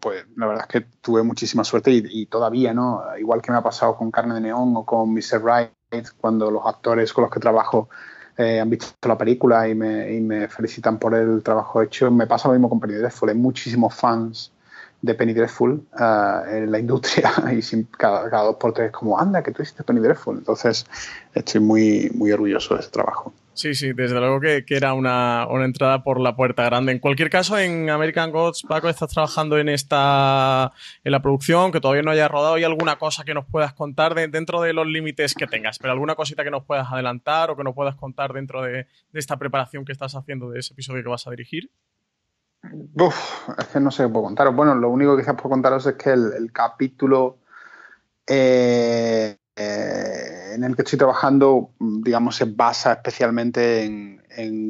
pues 0.00 0.26
la 0.34 0.46
verdad 0.46 0.66
es 0.68 0.72
que 0.72 0.88
tuve 1.00 1.22
muchísima 1.22 1.62
suerte 1.62 1.92
y, 1.92 2.02
y, 2.04 2.26
todavía, 2.26 2.74
¿no? 2.74 3.04
Igual 3.16 3.40
que 3.42 3.52
me 3.52 3.58
ha 3.58 3.62
pasado 3.62 3.96
con 3.96 4.10
Carne 4.10 4.34
de 4.34 4.40
Neón 4.40 4.76
o 4.76 4.84
con 4.84 5.14
Mr. 5.14 5.44
Right, 5.44 5.75
cuando 6.18 6.50
los 6.50 6.66
actores 6.66 7.12
con 7.12 7.22
los 7.22 7.30
que 7.30 7.40
trabajo 7.40 7.88
eh, 8.36 8.60
han 8.60 8.68
visto 8.68 8.86
la 9.08 9.16
película 9.16 9.68
y 9.68 9.74
me, 9.74 10.48
felicitan 10.48 10.98
por 10.98 11.14
el 11.14 11.42
trabajo 11.42 11.82
hecho. 11.82 12.10
Me 12.10 12.26
pasa 12.26 12.48
lo 12.48 12.54
mismo 12.54 12.68
con 12.68 12.80
Penny 12.80 12.94
Dreadful. 12.94 13.30
Hay 13.30 13.34
muchísimos 13.34 13.94
fans 13.94 14.52
de 15.00 15.14
Penny 15.14 15.32
Dreadful 15.32 15.72
uh, 15.92 16.48
en 16.48 16.70
la 16.70 16.78
industria 16.78 17.30
y 17.56 17.62
sin, 17.62 17.84
cada, 17.84 18.28
dos 18.28 18.56
por 18.56 18.72
tres 18.72 18.90
como, 18.92 19.18
anda, 19.18 19.42
que 19.42 19.52
tú 19.52 19.62
hiciste 19.62 19.84
Penny 19.84 20.00
Dreadful. 20.00 20.38
Entonces 20.38 20.86
estoy 21.34 21.60
muy, 21.60 22.10
muy 22.14 22.32
orgulloso 22.32 22.74
de 22.74 22.80
ese 22.80 22.90
trabajo. 22.90 23.32
Sí, 23.56 23.74
sí, 23.74 23.94
desde 23.94 24.20
luego 24.20 24.38
que, 24.38 24.66
que 24.66 24.76
era 24.76 24.92
una, 24.92 25.46
una, 25.48 25.64
entrada 25.64 26.04
por 26.04 26.20
la 26.20 26.36
puerta 26.36 26.62
grande. 26.64 26.92
En 26.92 26.98
cualquier 26.98 27.30
caso, 27.30 27.58
en 27.58 27.88
American 27.88 28.30
Gods, 28.30 28.64
Paco, 28.68 28.90
estás 28.90 29.08
trabajando 29.10 29.56
en 29.56 29.70
esta 29.70 30.72
en 31.02 31.10
la 31.10 31.22
producción, 31.22 31.72
que 31.72 31.80
todavía 31.80 32.02
no 32.02 32.10
haya 32.10 32.28
rodado. 32.28 32.56
¿Hay 32.56 32.64
alguna 32.64 32.98
cosa 32.98 33.24
que 33.24 33.32
nos 33.32 33.46
puedas 33.46 33.72
contar 33.72 34.14
de, 34.14 34.28
dentro 34.28 34.60
de 34.60 34.74
los 34.74 34.86
límites 34.86 35.32
que 35.34 35.46
tengas? 35.46 35.78
Pero 35.78 35.92
alguna 35.92 36.14
cosita 36.14 36.44
que 36.44 36.50
nos 36.50 36.64
puedas 36.64 36.92
adelantar 36.92 37.50
o 37.50 37.56
que 37.56 37.64
nos 37.64 37.74
puedas 37.74 37.94
contar 37.94 38.34
dentro 38.34 38.60
de, 38.60 38.72
de 38.72 39.18
esta 39.18 39.38
preparación 39.38 39.86
que 39.86 39.92
estás 39.92 40.14
haciendo 40.14 40.50
de 40.50 40.60
ese 40.60 40.74
episodio 40.74 41.02
que 41.02 41.08
vas 41.08 41.26
a 41.26 41.30
dirigir? 41.30 41.70
Uf, 42.94 43.48
es 43.58 43.66
que 43.68 43.80
no 43.80 43.90
sé 43.90 44.02
qué 44.02 44.10
puedo 44.10 44.26
contaros. 44.26 44.54
Bueno, 44.54 44.74
lo 44.74 44.90
único 44.90 45.16
que 45.16 45.22
quizás 45.22 45.34
puedo 45.34 45.48
contaros 45.48 45.86
es 45.86 45.94
que 45.94 46.10
el, 46.10 46.34
el 46.36 46.52
capítulo 46.52 47.38
eh, 48.26 49.38
eh, 49.56 50.45
en 50.56 50.64
el 50.64 50.74
que 50.74 50.82
estoy 50.82 50.98
trabajando, 50.98 51.70
digamos, 51.78 52.36
se 52.36 52.46
basa 52.46 52.94
especialmente 52.94 53.84
en, 53.84 54.20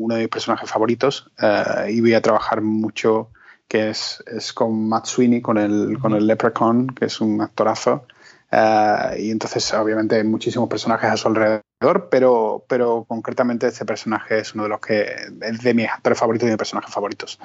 uno 0.00 0.14
de 0.14 0.22
mis 0.22 0.28
personajes 0.28 0.70
favoritos 0.70 1.30
eh, 1.40 1.90
y 1.90 2.00
voy 2.00 2.14
a 2.14 2.20
trabajar 2.20 2.60
mucho, 2.60 3.30
que 3.66 3.90
es, 3.90 4.22
es, 4.26 4.52
con 4.52 4.88
Matt 4.88 5.06
Sweeney, 5.06 5.40
con 5.40 5.58
el, 5.58 5.98
con 6.00 6.12
el 6.14 6.26
Leprechaun, 6.26 6.88
que 6.88 7.06
es 7.06 7.20
un 7.20 7.40
actorazo. 7.40 8.06
Uh, 8.52 9.18
y 9.18 9.32
entonces, 9.32 9.74
obviamente, 9.74 10.16
hay 10.16 10.24
muchísimos 10.24 10.68
personajes 10.68 11.10
a 11.10 11.16
su 11.16 11.26
alrededor, 11.26 12.08
pero, 12.10 12.64
pero 12.68 13.04
concretamente 13.08 13.66
este 13.66 13.84
personaje 13.84 14.38
es 14.38 14.54
uno 14.54 14.64
de 14.64 14.68
los 14.68 14.80
que 14.80 15.02
es 15.40 15.62
de 15.62 15.74
mis 15.74 15.88
actores 15.88 16.16
favoritos 16.16 16.44
y 16.44 16.46
de 16.46 16.52
mis 16.52 16.58
personajes 16.58 16.94
favoritos. 16.94 17.40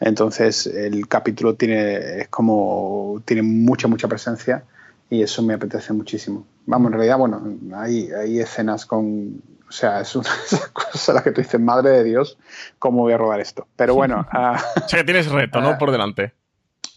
Entonces, 0.00 0.66
el 0.66 1.08
capítulo 1.08 1.56
tiene, 1.56 2.20
es 2.22 2.28
como, 2.28 3.22
tiene 3.26 3.42
mucha, 3.42 3.86
mucha 3.86 4.08
presencia 4.08 4.64
y 5.10 5.22
eso 5.22 5.42
me 5.42 5.54
apetece 5.54 5.92
muchísimo. 5.92 6.46
Vamos, 6.66 6.88
en 6.88 6.98
realidad, 6.98 7.18
bueno, 7.18 7.42
hay, 7.74 8.10
hay 8.12 8.40
escenas 8.40 8.86
con... 8.86 9.40
O 9.68 9.72
sea, 9.72 10.00
es 10.00 10.14
una 10.14 10.28
cosa 10.72 11.12
la 11.12 11.22
que 11.22 11.32
tú 11.32 11.40
dices, 11.40 11.60
madre 11.60 11.90
de 11.90 12.04
Dios, 12.04 12.38
¿cómo 12.78 13.02
voy 13.02 13.12
a 13.12 13.18
rodar 13.18 13.40
esto? 13.40 13.66
Pero 13.76 13.94
bueno... 13.94 14.26
uh, 14.32 14.56
o 14.84 14.88
sea, 14.88 15.00
que 15.00 15.04
tienes 15.04 15.30
reto, 15.30 15.60
¿no? 15.60 15.72
Uh, 15.72 15.78
Por 15.78 15.90
delante. 15.90 16.32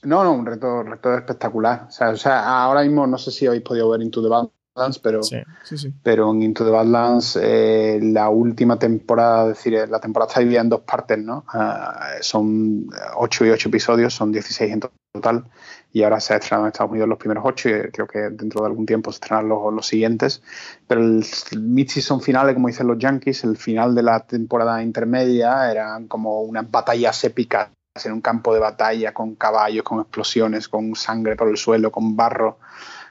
No, 0.04 0.24
no, 0.24 0.34
un 0.34 0.46
reto, 0.46 0.84
reto 0.84 1.16
espectacular. 1.16 1.86
O 1.88 1.92
sea, 1.92 2.10
o 2.10 2.18
sea, 2.18 2.64
ahora 2.64 2.82
mismo 2.82 3.06
no 3.06 3.18
sé 3.18 3.32
si 3.32 3.48
habéis 3.48 3.64
podido 3.64 3.90
ver 3.90 4.02
Into 4.02 4.22
the 4.22 4.30
Badlands, 4.30 5.00
pero, 5.00 5.22
sí, 5.24 5.38
sí, 5.64 5.78
sí. 5.78 5.94
pero 6.02 6.32
en 6.32 6.42
Into 6.42 6.64
the 6.64 6.72
Badlands 6.72 7.38
eh, 7.42 8.00
la 8.02 8.30
última 8.30 8.80
temporada, 8.80 9.52
es 9.52 9.58
decir, 9.58 9.90
la 9.90 10.00
temporada 10.00 10.30
está 10.30 10.40
dividida 10.40 10.62
en 10.62 10.70
dos 10.70 10.82
partes, 10.82 11.18
¿no? 11.18 11.46
Uh, 11.54 12.22
son 12.22 12.88
8 13.18 13.46
y 13.46 13.50
8 13.50 13.70
episodios, 13.70 14.14
son 14.14 14.32
16 14.32 14.72
en 14.72 14.80
total 15.14 15.46
y 15.92 16.04
ahora 16.04 16.20
se 16.20 16.34
ha 16.34 16.38
estrenado 16.38 16.66
en 16.66 16.72
Estados 16.72 16.92
Unidos 16.92 17.10
los 17.10 17.18
primeros 17.18 17.44
ocho 17.46 17.70
y 17.70 17.90
creo 17.92 18.06
que 18.08 18.20
dentro 18.20 18.62
de 18.62 18.68
algún 18.68 18.86
tiempo 18.86 19.12
se 19.12 19.18
estrenarán 19.18 19.50
los, 19.50 19.74
los 19.74 19.88
siguientes. 19.88 20.42
Pero 20.88 21.02
el 21.02 21.26
mid-season 21.58 22.22
final, 22.22 22.54
como 22.54 22.68
dicen 22.68 22.88
los 22.88 23.00
Yankees, 23.00 23.44
el 23.44 23.58
final 23.58 23.96
de 23.96 24.04
la 24.04 24.20
temporada 24.20 24.84
intermedia 24.84 25.72
eran 25.72 26.08
como 26.08 26.42
unas 26.42 26.70
batallas 26.70 27.24
épicas 27.24 27.70
en 28.06 28.14
un 28.14 28.22
campo 28.22 28.54
de 28.54 28.60
batalla 28.60 29.14
con 29.14 29.36
caballos, 29.36 29.84
con 29.84 30.00
explosiones, 30.00 30.70
con 30.70 30.96
sangre 30.96 31.36
por 31.36 31.50
el 31.50 31.58
suelo, 31.58 31.92
con 31.92 32.16
barro. 32.16 32.60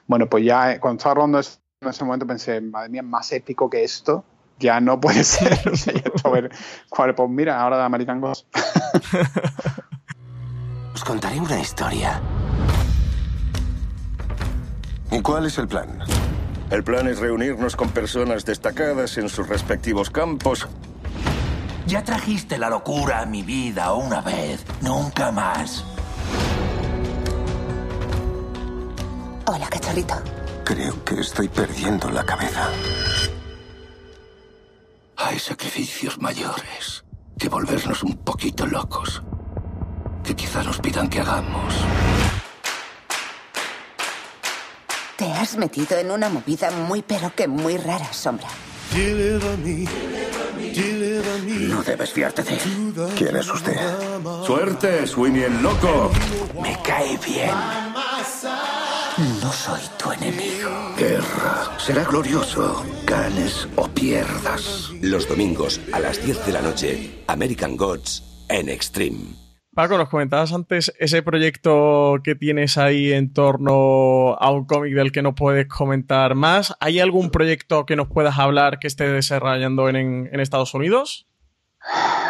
Bueno, 0.07 0.27
pues 0.27 0.45
ya 0.45 0.73
eh, 0.73 0.79
cuando 0.79 0.97
estaba 0.97 1.15
rodando 1.15 1.39
eso, 1.39 1.59
en 1.81 1.89
ese 1.89 2.03
momento 2.03 2.25
pensé, 2.25 2.61
madre 2.61 2.89
mía, 2.89 3.03
más 3.03 3.31
épico 3.31 3.69
que 3.69 3.83
esto, 3.83 4.23
ya 4.57 4.79
no 4.81 4.99
puede 4.99 5.23
ser. 5.25 5.69
o 5.69 5.75
sea, 5.75 5.93
a 6.23 6.29
ver, 6.29 6.49
pues 7.15 7.29
mira, 7.29 7.61
ahora 7.61 7.77
de 7.77 7.83
American 7.83 8.19
Ghost. 8.21 8.47
Os 10.93 11.03
contaré 11.03 11.39
una 11.39 11.59
historia. 11.59 12.19
¿Y 15.11 15.21
cuál 15.21 15.45
es 15.45 15.57
el 15.57 15.67
plan? 15.67 15.99
El 16.69 16.83
plan 16.83 17.07
es 17.07 17.19
reunirnos 17.19 17.75
con 17.75 17.89
personas 17.89 18.45
destacadas 18.45 19.17
en 19.17 19.27
sus 19.27 19.47
respectivos 19.47 20.11
campos. 20.11 20.67
Ya 21.87 22.03
trajiste 22.03 22.59
la 22.59 22.69
locura 22.69 23.21
a 23.21 23.25
mi 23.25 23.41
vida 23.41 23.93
una 23.93 24.21
vez, 24.21 24.63
nunca 24.81 25.31
más. 25.31 25.83
Hola, 29.47 29.67
cachorrito. 29.67 30.13
Creo 30.63 31.03
que 31.03 31.19
estoy 31.21 31.47
perdiendo 31.47 32.11
la 32.11 32.23
cabeza. 32.23 32.69
Hay 35.17 35.39
sacrificios 35.39 36.19
mayores 36.21 37.03
que 37.39 37.49
volvernos 37.49 38.03
un 38.03 38.17
poquito 38.17 38.67
locos. 38.67 39.23
Que 40.23 40.35
quizá 40.35 40.61
nos 40.61 40.77
pidan 40.77 41.09
que 41.09 41.21
hagamos. 41.21 41.73
Te 45.19 45.29
has 45.33 45.57
metido 45.57 45.97
en 45.97 46.11
una 46.11 46.29
movida 46.29 46.71
muy 46.71 47.01
pero 47.01 47.35
que 47.35 47.45
muy 47.45 47.75
rara, 47.75 48.13
Sombra. 48.13 48.47
No 51.67 51.83
debes 51.83 52.13
fiarte 52.13 52.41
de 52.41 52.53
él. 52.53 52.93
¿Quién 53.17 53.35
es 53.35 53.49
usted? 53.49 53.75
Suerte, 54.47 55.05
Sweeney 55.05 55.43
el 55.43 55.61
loco. 55.61 56.09
Me 56.63 56.81
cae 56.81 57.17
bien. 57.17 57.51
No 59.41 59.51
soy 59.51 59.81
tu 59.97 60.09
enemigo. 60.13 60.69
Guerra. 60.97 61.77
Será 61.77 62.05
glorioso. 62.05 62.85
Ganes 63.05 63.67
o 63.75 63.89
pierdas. 63.89 64.89
Los 65.01 65.27
domingos 65.27 65.81
a 65.91 65.99
las 65.99 66.23
10 66.23 66.45
de 66.45 66.53
la 66.53 66.61
noche, 66.61 67.23
American 67.27 67.75
Gods 67.75 68.23
en 68.47 68.69
Extreme. 68.69 69.48
Paco, 69.73 69.97
nos 69.97 70.09
comentabas 70.09 70.51
antes 70.51 70.93
ese 70.99 71.21
proyecto 71.21 72.17
que 72.23 72.35
tienes 72.35 72.77
ahí 72.77 73.13
en 73.13 73.31
torno 73.31 74.33
a 74.33 74.51
un 74.51 74.65
cómic 74.65 74.93
del 74.95 75.11
que 75.11 75.21
no 75.21 75.35
puedes 75.35 75.67
comentar 75.67 76.33
más. 76.35 76.75
¿Hay 76.79 76.99
algún 76.99 77.29
proyecto 77.29 77.85
que 77.85 77.95
nos 77.95 78.07
puedas 78.07 78.39
hablar 78.39 78.79
que 78.79 78.87
esté 78.87 79.07
desarrollando 79.07 79.87
en, 79.87 80.29
en 80.31 80.39
Estados 80.39 80.73
Unidos? 80.73 81.27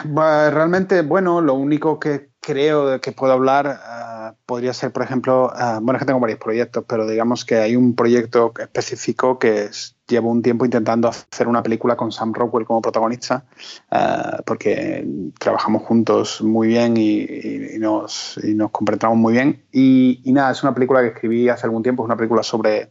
Realmente, 0.04 1.02
bueno, 1.02 1.42
lo 1.42 1.54
único 1.54 2.00
que 2.00 2.30
creo 2.40 3.00
que 3.02 3.12
puedo 3.12 3.34
hablar 3.34 3.68
uh, 3.68 4.36
podría 4.46 4.74
ser, 4.74 4.92
por 4.92 5.04
ejemplo, 5.04 5.52
uh, 5.54 5.80
bueno, 5.82 5.98
es 5.98 6.00
que 6.00 6.06
tengo 6.06 6.20
varios 6.20 6.40
proyectos, 6.40 6.84
pero 6.88 7.08
digamos 7.08 7.46
que 7.46 7.58
hay 7.58 7.76
un 7.76 7.96
proyecto 7.96 8.54
específico 8.60 9.38
que 9.40 9.70
llevo 10.08 10.32
un 10.32 10.42
tiempo 10.42 10.66
intentando 10.66 11.10
hacer 11.10 11.48
una 11.48 11.62
película 11.62 11.96
con 11.96 12.12
Sam 12.12 12.34
Rockwell 12.34 12.66
como 12.66 12.82
protagonista, 12.82 13.46
uh, 13.92 14.42
porque 14.46 15.06
trabajamos 15.40 15.84
juntos 15.84 16.42
muy 16.42 16.68
bien 16.68 16.98
y, 16.98 17.20
y, 17.20 17.76
y, 17.76 17.80
nos, 17.80 18.40
y 18.44 18.54
nos 18.56 18.72
completamos 18.72 19.18
muy 19.18 19.34
bien. 19.34 19.64
Y, 19.72 20.22
y, 20.24 20.34
nada, 20.34 20.52
es 20.52 20.64
una 20.64 20.74
película 20.74 21.02
que 21.02 21.08
escribí 21.08 21.50
hace 21.50 21.68
algún 21.68 21.84
tiempo, 21.84 22.04
es 22.04 22.06
una 22.06 22.18
película 22.18 22.44
sobre, 22.44 22.90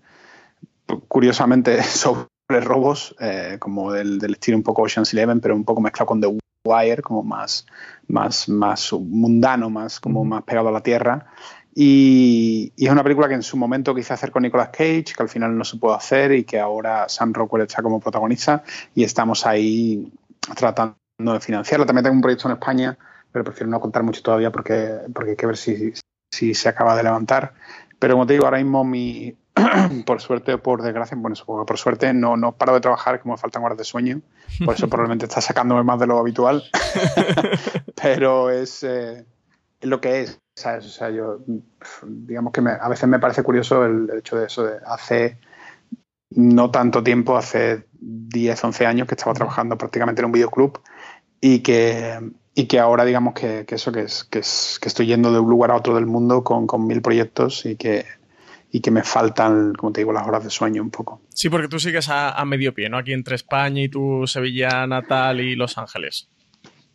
curiosamente, 1.09 1.83
sobre 1.83 2.29
robos, 2.49 3.15
eh, 3.21 3.57
como 3.59 3.93
del, 3.93 4.19
del, 4.19 4.35
estilo 4.35 4.57
un 4.57 4.63
poco 4.63 4.83
Ocean's 4.83 5.13
Eleven, 5.13 5.41
pero 5.41 5.55
un 5.55 5.65
poco 5.65 5.81
mezclado 5.81 6.07
con 6.07 6.21
The 6.21 6.39
Wire, 6.69 7.03
como 7.03 7.23
más, 7.23 7.67
más, 8.09 8.49
más 8.49 8.93
mundano, 8.93 9.71
más, 9.71 10.01
como 10.01 10.25
más 10.25 10.43
pegado 10.43 10.69
a 10.69 10.73
la 10.73 10.83
tierra. 10.83 11.27
Y, 11.75 12.73
y, 12.77 12.87
es 12.87 12.93
una 12.93 13.03
película 13.05 13.29
que 13.29 13.35
en 13.35 13.43
su 13.43 13.57
momento 13.57 13.95
quise 13.95 14.13
hacer 14.13 14.31
con 14.31 14.43
Nicolas 14.43 14.71
Cage, 14.71 15.15
que 15.17 15.23
al 15.23 15.29
final 15.29 15.57
no 15.57 15.65
se 15.65 15.77
pudo 15.77 15.95
hacer 15.95 16.33
y 16.33 16.45
que 16.45 16.59
ahora 16.59 17.09
Sam 17.09 17.33
Rockwell 17.33 17.63
está 17.63 17.83
como 17.83 18.01
protagonista 18.01 18.65
y 18.95 19.05
estamos 19.05 19.47
ahí 19.47 20.11
tratando 20.57 20.97
de 21.19 21.41
financiarla. 21.41 21.87
También 21.87 22.05
tengo 22.05 22.17
un 22.17 22.23
proyecto 22.23 22.49
en 22.49 22.55
España, 22.55 22.99
pero 23.31 23.45
prefiero 23.45 23.71
no 23.71 23.81
contar 23.81 24.03
mucho 24.03 24.23
todavía 24.23 24.51
porque, 24.51 24.99
porque 25.15 25.31
hay 25.31 25.37
que 25.37 25.47
ver 25.47 25.57
si, 25.57 25.93
si 26.33 26.55
se 26.55 26.69
acaba 26.69 26.97
de 26.97 27.05
levantar. 27.05 27.55
Pero 27.99 28.15
como 28.15 28.27
te 28.27 28.33
digo, 28.35 28.45
ahora 28.45 28.59
mismo 28.59 28.85
mi, 28.85 29.37
por 30.07 30.21
suerte 30.21 30.55
o 30.55 30.63
por 30.63 30.83
desgracia, 30.83 31.17
bueno, 31.19 31.37
supongo 31.37 31.61
que 31.65 31.69
por 31.69 31.79
suerte 31.79 32.13
no, 32.13 32.37
no 32.37 32.53
paro 32.53 32.75
de 32.75 32.81
trabajar, 32.81 33.21
como 33.21 33.35
me 33.35 33.39
faltan 33.39 33.65
horas 33.65 33.79
de 33.79 33.85
sueño, 33.85 34.21
por 34.65 34.75
eso 34.75 34.89
probablemente 34.91 35.27
está 35.27 35.41
sacándome 35.41 35.83
más 35.83 35.99
de 36.01 36.07
lo 36.07 36.19
habitual, 36.19 36.65
pero 38.03 38.51
es, 38.51 38.83
eh, 38.83 39.25
es, 39.81 39.89
lo 39.89 40.01
que 40.01 40.21
es, 40.21 40.41
¿sabes? 40.57 40.87
O 40.87 40.91
sea, 40.91 41.11
yo, 41.11 41.41
digamos 42.03 42.53
que 42.53 42.61
me, 42.61 42.73
a 42.73 42.89
veces 42.89 43.09
me 43.09 43.19
parece 43.19 43.43
curioso 43.43 43.85
el, 43.85 44.09
el, 44.11 44.19
hecho 44.19 44.37
de 44.37 44.47
eso, 44.47 44.65
de 44.65 44.79
hace 44.87 45.39
no 46.31 46.71
tanto 46.71 47.03
tiempo, 47.03 47.37
hace 47.37 47.87
10, 48.01 48.65
11 48.65 48.87
años 48.87 49.09
que 49.09 49.15
estaba 49.15 49.35
trabajando 49.35 49.79
prácticamente 49.79 50.21
en 50.21 50.27
un 50.27 50.33
videoclub 50.33 50.81
y 51.41 51.61
que, 51.61 52.19
y 52.55 52.67
que 52.67 52.79
ahora 52.79 53.05
digamos 53.05 53.35
que, 53.35 53.65
que 53.67 53.77
eso, 53.77 53.93
que, 53.93 54.03
es, 54.03 54.25
que, 54.25 54.41
es, 54.41 54.79
que 54.81 54.89
estoy 54.89 55.07
yendo 55.07 55.33
de 55.33 55.39
un 55.39 55.49
lugar 55.49 55.71
a 55.71 55.77
otro 55.77 55.95
del 55.95 56.07
mundo 56.07 56.45
con, 56.45 56.67
con 56.67 56.87
mil 56.87 57.01
proyectos 57.03 57.65
y 57.65 57.77
que 57.77 58.05
y 58.71 58.81
que 58.81 58.91
me 58.91 59.03
faltan, 59.03 59.75
como 59.75 59.93
te 59.93 60.01
digo, 60.01 60.13
las 60.13 60.27
horas 60.27 60.45
de 60.45 60.51
sueño 60.51 60.83
un 60.83 60.91
poco. 60.91 61.23
Sí, 61.35 61.49
porque 61.49 61.69
tú 61.69 61.79
sigues 61.79 62.09
a, 62.09 62.33
a 62.33 62.45
medio 62.45 62.75
pie, 62.75 62.89
¿no? 62.89 62.99
Aquí 62.99 63.13
entre 63.13 63.35
España 63.35 63.83
y 63.83 63.89
tu 63.89 64.27
Sevilla 64.27 64.87
natal 64.87 65.41
y 65.41 65.57
Los 65.57 65.79
Ángeles. 65.79 66.29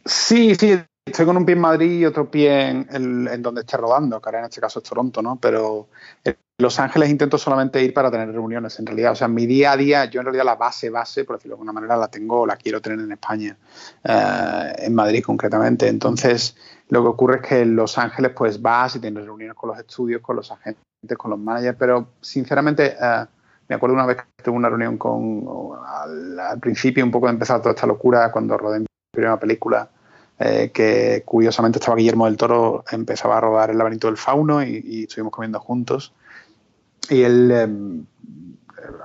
Sí, 0.05 0.55
sí, 0.55 0.77
estoy 1.05 1.25
con 1.25 1.37
un 1.37 1.45
pie 1.45 1.53
en 1.53 1.61
Madrid 1.61 1.99
y 1.99 2.05
otro 2.05 2.29
pie 2.29 2.69
en, 2.69 3.41
donde 3.41 3.61
esté 3.61 3.77
rodando, 3.77 4.21
que 4.21 4.29
ahora 4.29 4.39
en 4.39 4.45
este 4.45 4.61
caso 4.61 4.79
es 4.79 4.89
Toronto, 4.89 5.21
¿no? 5.21 5.37
Pero 5.37 5.87
en 6.23 6.35
Los 6.57 6.79
Ángeles 6.79 7.09
intento 7.09 7.37
solamente 7.37 7.83
ir 7.83 7.93
para 7.93 8.09
tener 8.09 8.31
reuniones, 8.31 8.79
en 8.79 8.85
realidad. 8.85 9.11
O 9.11 9.15
sea, 9.15 9.27
mi 9.27 9.45
día 9.45 9.73
a 9.73 9.77
día, 9.77 10.05
yo 10.05 10.21
en 10.21 10.25
realidad 10.25 10.45
la 10.45 10.55
base, 10.55 10.89
base, 10.89 11.23
por 11.25 11.37
decirlo 11.37 11.55
de 11.55 11.59
alguna 11.59 11.73
manera, 11.73 11.97
la 11.97 12.07
tengo, 12.07 12.45
la 12.45 12.55
quiero 12.55 12.81
tener 12.81 12.99
en 12.99 13.11
España, 13.11 13.57
eh, 14.03 14.73
en 14.77 14.95
Madrid 14.95 15.23
concretamente. 15.23 15.87
Entonces, 15.87 16.55
lo 16.89 17.01
que 17.01 17.09
ocurre 17.09 17.35
es 17.37 17.47
que 17.47 17.61
en 17.61 17.75
Los 17.75 17.97
Ángeles, 17.97 18.31
pues 18.35 18.61
vas 18.61 18.95
y 18.95 18.99
tienes 18.99 19.25
reuniones 19.25 19.55
con 19.55 19.69
los 19.69 19.79
estudios, 19.79 20.21
con 20.21 20.35
los 20.35 20.51
agentes 20.51 20.83
con 21.17 21.31
los 21.31 21.39
managers, 21.39 21.77
pero 21.77 22.07
sinceramente 22.21 22.95
uh, 22.97 23.25
me 23.67 23.75
acuerdo 23.75 23.93
una 23.93 24.05
vez 24.05 24.17
que 24.17 24.43
tuve 24.43 24.55
una 24.55 24.69
reunión 24.69 24.97
con, 24.97 25.43
al, 25.85 26.39
al, 26.39 26.59
principio 26.59 27.03
un 27.03 27.11
poco 27.11 27.27
de 27.27 27.33
empezar 27.33 27.59
toda 27.59 27.75
esta 27.75 27.85
locura 27.85 28.31
cuando 28.31 28.57
rodé 28.57 28.79
mi 28.79 28.85
primera 29.11 29.37
película, 29.37 29.89
eh, 30.39 30.71
que 30.73 31.23
curiosamente 31.25 31.79
estaba 31.79 31.97
Guillermo 31.97 32.25
del 32.25 32.37
Toro, 32.37 32.83
empezaba 32.91 33.37
a 33.37 33.41
rodar 33.41 33.69
El 33.69 33.77
laberinto 33.77 34.07
del 34.07 34.17
fauno 34.17 34.63
y, 34.63 34.81
y 34.83 35.03
estuvimos 35.03 35.31
comiendo 35.31 35.59
juntos. 35.59 36.13
Y 37.09 37.21
él, 37.21 37.51
eh, 37.51 37.67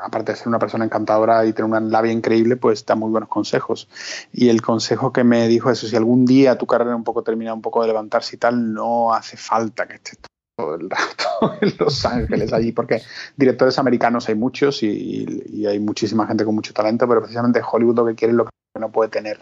aparte 0.03 0.33
de 0.33 0.39
ser 0.39 0.49
una 0.49 0.59
persona 0.59 0.85
encantadora 0.85 1.45
y 1.45 1.53
tener 1.53 1.71
una 1.71 1.81
labia 1.81 2.13
increíble, 2.13 2.57
pues 2.57 2.85
da 2.87 2.95
muy 2.95 3.11
buenos 3.11 3.29
consejos. 3.29 3.89
Y 4.33 4.49
el 4.49 4.63
consejo 4.63 5.13
que 5.13 5.25
me 5.25 5.49
dijo 5.49 5.71
es, 5.71 5.81
si 5.81 5.97
algún 5.97 6.25
día 6.25 6.59
tu 6.59 6.67
carrera 6.67 6.97
un 6.97 7.05
poco 7.05 7.23
termina 7.23 7.55
un 7.55 7.63
poco 7.63 7.83
de 7.83 7.89
levantarse 7.89 8.37
y 8.37 8.39
tal, 8.39 8.73
no 8.73 9.13
hace 9.13 9.37
falta 9.37 9.87
que 9.87 9.95
estés 9.95 10.19
todo 10.57 10.75
el 10.75 10.91
rato 10.91 11.55
en 11.61 11.73
Los 11.79 12.05
Ángeles 12.05 12.53
allí, 12.53 12.73
porque 12.73 13.03
directores 13.37 13.79
americanos 13.79 14.29
hay 14.29 14.35
muchos 14.35 14.83
y, 14.83 15.45
y, 15.47 15.67
hay 15.67 15.79
muchísima 15.79 16.27
gente 16.27 16.45
con 16.45 16.55
mucho 16.55 16.75
talento, 16.75 17.07
pero 17.07 17.21
precisamente 17.21 17.63
Hollywood 17.65 17.97
lo 17.97 18.07
que 18.07 18.15
quiere 18.15 18.33
es 18.33 18.37
lo 18.37 18.45
que 18.45 18.81
no 18.81 18.91
puede 18.91 19.09
tener, 19.09 19.41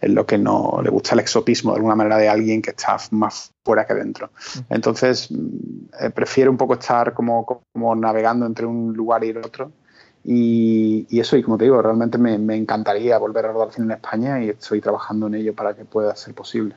es 0.00 0.10
lo 0.10 0.26
que 0.26 0.38
no 0.38 0.80
le 0.82 0.90
gusta 0.90 1.14
el 1.14 1.20
exotismo 1.20 1.72
de 1.72 1.76
alguna 1.76 1.94
manera 1.94 2.16
de 2.16 2.28
alguien 2.28 2.62
que 2.62 2.70
está 2.70 2.96
más 3.10 3.52
fuera 3.64 3.86
que 3.86 3.94
dentro. 3.94 4.30
Entonces, 4.68 5.28
eh, 6.00 6.10
prefiero 6.10 6.50
un 6.50 6.56
poco 6.56 6.74
estar 6.74 7.12
como, 7.12 7.44
como 7.44 7.94
navegando 7.94 8.46
entre 8.46 8.66
un 8.66 8.94
lugar 8.94 9.24
y 9.24 9.28
el 9.28 9.38
otro. 9.38 9.72
Y, 10.22 11.06
y, 11.08 11.20
eso, 11.20 11.36
y 11.36 11.42
como 11.42 11.56
te 11.56 11.64
digo, 11.64 11.80
realmente 11.80 12.18
me, 12.18 12.36
me, 12.36 12.54
encantaría 12.54 13.16
volver 13.16 13.46
a 13.46 13.52
rodar 13.52 13.72
cine 13.72 13.86
en 13.86 13.92
España 13.92 14.44
y 14.44 14.50
estoy 14.50 14.82
trabajando 14.82 15.28
en 15.28 15.34
ello 15.34 15.54
para 15.54 15.74
que 15.74 15.86
pueda 15.86 16.14
ser 16.14 16.34
posible. 16.34 16.74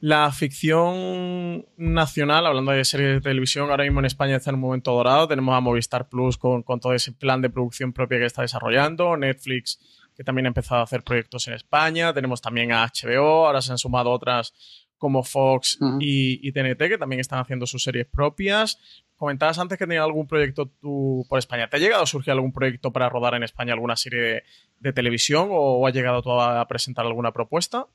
La 0.00 0.32
ficción 0.32 1.64
nacional, 1.76 2.46
hablando 2.46 2.72
de 2.72 2.84
series 2.84 3.14
de 3.14 3.20
televisión, 3.20 3.70
ahora 3.70 3.84
mismo 3.84 4.00
en 4.00 4.06
España 4.06 4.34
está 4.34 4.50
en 4.50 4.56
un 4.56 4.62
momento 4.62 4.92
dorado. 4.92 5.28
Tenemos 5.28 5.56
a 5.56 5.60
Movistar 5.60 6.08
Plus 6.08 6.36
con, 6.36 6.64
con 6.64 6.80
todo 6.80 6.94
ese 6.94 7.12
plan 7.12 7.40
de 7.42 7.48
producción 7.48 7.92
propia 7.92 8.18
que 8.18 8.26
está 8.26 8.42
desarrollando, 8.42 9.16
Netflix 9.16 9.78
que 10.18 10.24
también 10.24 10.46
ha 10.46 10.48
empezado 10.48 10.80
a 10.80 10.84
hacer 10.84 11.04
proyectos 11.04 11.46
en 11.46 11.54
España, 11.54 12.12
tenemos 12.12 12.42
también 12.42 12.72
a 12.72 12.84
HBO, 12.84 13.46
ahora 13.46 13.62
se 13.62 13.70
han 13.70 13.78
sumado 13.78 14.10
otras 14.10 14.52
como 14.98 15.22
Fox 15.22 15.78
uh 15.80 15.84
-huh. 15.84 15.98
y, 16.00 16.40
y, 16.42 16.50
TNT, 16.50 16.88
que 16.88 16.98
también 16.98 17.20
están 17.20 17.38
haciendo 17.38 17.68
sus 17.68 17.84
series 17.84 18.04
propias. 18.08 18.80
Comentabas 19.16 19.60
antes 19.60 19.78
que 19.78 19.86
tenías 19.86 20.02
algún 20.02 20.26
proyecto 20.26 20.66
tú 20.80 21.24
por 21.28 21.38
España. 21.38 21.68
¿Te 21.68 21.76
ha 21.76 21.80
llegado 21.80 22.02
a 22.02 22.06
surgir 22.06 22.32
algún 22.32 22.52
proyecto 22.52 22.92
para 22.92 23.08
rodar 23.08 23.34
en 23.34 23.44
España 23.44 23.74
alguna 23.74 23.94
serie 23.94 24.20
de, 24.20 24.42
de 24.80 24.92
televisión 24.92 25.50
o, 25.52 25.78
o 25.78 25.86
has 25.86 25.94
llegado 25.94 26.20
tú 26.20 26.32
a 26.32 26.66
presentar 26.66 27.06
alguna 27.06 27.30
propuesta? 27.30 27.86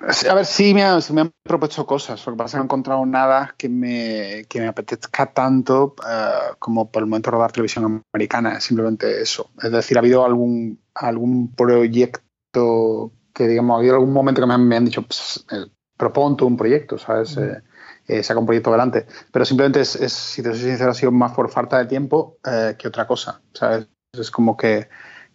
A 0.00 0.34
ver, 0.34 0.46
sí 0.46 0.72
me, 0.72 0.82
han, 0.82 1.00
me 1.12 1.20
han 1.20 1.30
propuesto 1.42 1.84
cosas. 1.84 2.24
Lo 2.24 2.32
que 2.32 2.38
pasa 2.38 2.46
es 2.46 2.52
que 2.52 2.56
no 2.56 2.62
he 2.62 2.64
encontrado 2.64 3.04
nada 3.04 3.54
que 3.56 3.68
me, 3.68 4.46
que 4.48 4.60
me 4.60 4.68
apetezca 4.68 5.26
tanto 5.26 5.94
uh, 5.98 6.54
como 6.58 6.90
por 6.90 7.02
el 7.02 7.06
momento 7.06 7.30
rodar 7.30 7.52
televisión 7.52 8.02
americana. 8.12 8.54
Es 8.56 8.64
simplemente 8.64 9.20
eso. 9.20 9.50
Es 9.62 9.70
decir, 9.70 9.98
ha 9.98 10.00
habido 10.00 10.24
algún, 10.24 10.80
algún 10.94 11.54
proyecto 11.54 13.12
que, 13.34 13.46
digamos, 13.46 13.74
ha 13.74 13.78
habido 13.80 13.96
algún 13.96 14.14
momento 14.14 14.40
que 14.40 14.46
me 14.46 14.54
han, 14.54 14.66
me 14.66 14.76
han 14.76 14.86
dicho, 14.86 15.02
pues, 15.02 15.44
eh, 15.50 15.66
propon 15.98 16.34
tú 16.34 16.46
un 16.46 16.56
proyecto, 16.56 16.96
¿sabes? 16.96 17.36
Mm. 17.36 17.42
Eh, 17.42 17.62
eh, 18.08 18.22
saca 18.22 18.40
un 18.40 18.46
proyecto 18.46 18.70
adelante. 18.70 19.06
Pero 19.30 19.44
simplemente 19.44 19.82
es, 19.82 19.96
es, 19.96 20.14
si 20.14 20.42
te 20.42 20.48
soy 20.50 20.60
sincero, 20.60 20.92
ha 20.92 20.94
sido 20.94 21.12
más 21.12 21.32
por 21.32 21.50
falta 21.50 21.76
de 21.78 21.84
tiempo 21.84 22.38
que 22.78 22.88
otra 22.88 23.06
cosa, 23.06 23.42
¿sabes? 23.52 23.86
Es 24.18 24.30
como 24.30 24.56
que, 24.56 24.88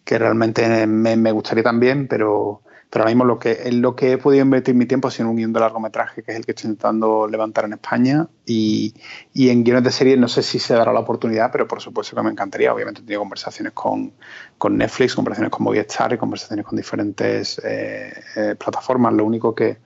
que 0.03 0.17
realmente 0.17 0.87
me, 0.87 1.15
me 1.15 1.31
gustaría 1.31 1.63
también, 1.63 2.07
pero 2.07 2.63
pero 2.89 3.03
ahora 3.03 3.11
mismo 3.11 3.25
lo 3.25 3.39
que, 3.39 3.71
lo 3.71 3.95
que 3.95 4.13
he 4.13 4.17
podido 4.17 4.43
invertir 4.43 4.73
mi 4.75 4.85
tiempo 4.85 5.07
ha 5.07 5.11
sido 5.11 5.25
en 5.25 5.31
un 5.31 5.35
guion 5.37 5.53
de 5.53 5.59
largometraje, 5.59 6.23
que 6.23 6.31
es 6.31 6.37
el 6.37 6.45
que 6.45 6.51
estoy 6.51 6.69
intentando 6.69 7.27
levantar 7.27 7.65
en 7.65 7.73
España, 7.73 8.27
y, 8.45 8.93
y 9.33 9.49
en 9.49 9.63
guiones 9.63 9.83
de 9.83 9.91
serie 9.91 10.17
no 10.17 10.27
sé 10.27 10.43
si 10.43 10.59
se 10.59 10.73
dará 10.73 10.93
la 10.93 11.01
oportunidad, 11.01 11.51
pero 11.51 11.67
por 11.67 11.81
supuesto 11.81 12.15
que 12.15 12.21
me 12.21 12.29
encantaría. 12.29 12.73
Obviamente 12.73 13.01
he 13.01 13.03
tenido 13.03 13.21
conversaciones 13.21 13.73
con, 13.73 14.13
con 14.57 14.77
Netflix, 14.77 15.15
conversaciones 15.15 15.51
con 15.51 15.63
Movistar 15.63 16.13
y 16.13 16.17
conversaciones 16.17 16.65
con 16.65 16.77
diferentes 16.77 17.59
eh, 17.63 18.13
eh, 18.35 18.55
plataformas. 18.55 19.13
Lo 19.13 19.25
único 19.25 19.53
que, 19.53 19.77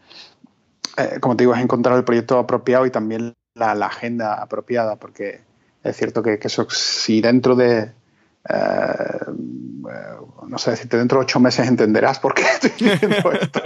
eh, 0.98 1.20
como 1.20 1.36
te 1.36 1.44
digo, 1.44 1.56
es 1.56 1.62
encontrar 1.62 1.98
el 1.98 2.04
proyecto 2.04 2.38
apropiado 2.38 2.86
y 2.86 2.92
también 2.92 3.34
la, 3.56 3.74
la 3.76 3.88
agenda 3.88 4.36
apropiada, 4.36 4.98
porque 4.98 5.42
es 5.84 5.96
cierto 5.96 6.22
que, 6.22 6.38
que 6.38 6.48
eso, 6.48 6.68
si 6.70 7.22
dentro 7.22 7.56
de 7.56 7.94
Uh, 8.48 9.32
no 10.48 10.58
sé 10.58 10.72
decirte, 10.72 10.98
dentro 10.98 11.20
de 11.20 11.24
ocho 11.24 11.40
meses 11.40 11.68
entenderás 11.68 12.20
por 12.20 12.34
qué 12.34 12.42
estoy 12.62 12.72
diciendo 12.72 13.32
esto, 13.32 13.62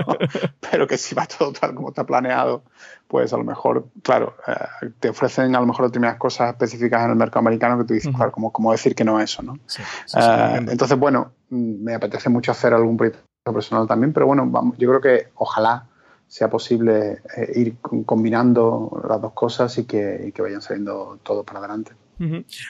pero 0.69 0.85
que 0.87 0.97
si 0.97 1.15
va 1.15 1.25
todo 1.25 1.53
tal 1.53 1.73
como 1.75 1.89
está 1.89 2.05
planeado, 2.05 2.63
pues 3.07 3.31
a 3.33 3.37
lo 3.37 3.43
mejor, 3.43 3.87
claro, 4.01 4.35
uh, 4.47 4.89
te 4.99 5.09
ofrecen 5.09 5.55
a 5.55 5.59
lo 5.59 5.65
mejor 5.65 5.85
determinadas 5.85 6.19
cosas 6.19 6.49
específicas 6.49 7.03
en 7.05 7.11
el 7.11 7.15
mercado 7.15 7.39
americano 7.39 7.77
que 7.77 7.85
tú 7.85 7.93
dices, 7.93 8.09
uh 8.09 8.13
-huh. 8.13 8.17
claro, 8.17 8.31
como, 8.31 8.51
como 8.51 8.71
decir 8.71 8.95
que 8.95 9.03
no 9.03 9.19
eso, 9.19 9.41
¿no? 9.43 9.59
Sí, 9.65 9.81
sí, 10.05 10.19
sí, 10.19 10.29
entonces, 10.67 10.97
bueno, 10.97 11.31
me 11.49 11.93
apetece 11.93 12.29
mucho 12.29 12.51
hacer 12.51 12.73
algún 12.73 12.97
proyecto 12.97 13.23
personal 13.53 13.87
también, 13.87 14.11
pero 14.11 14.25
bueno, 14.25 14.45
vamos, 14.47 14.77
yo 14.77 14.89
creo 14.89 15.01
que 15.01 15.29
ojalá 15.35 15.87
sea 16.27 16.49
posible 16.49 17.21
eh, 17.37 17.51
ir 17.55 17.77
combinando 18.05 19.03
las 19.07 19.21
dos 19.21 19.33
cosas 19.33 19.77
y 19.77 19.85
que, 19.85 20.25
y 20.27 20.31
que 20.31 20.41
vayan 20.41 20.61
saliendo 20.61 21.19
todo 21.21 21.43
para 21.43 21.59
adelante. 21.59 21.91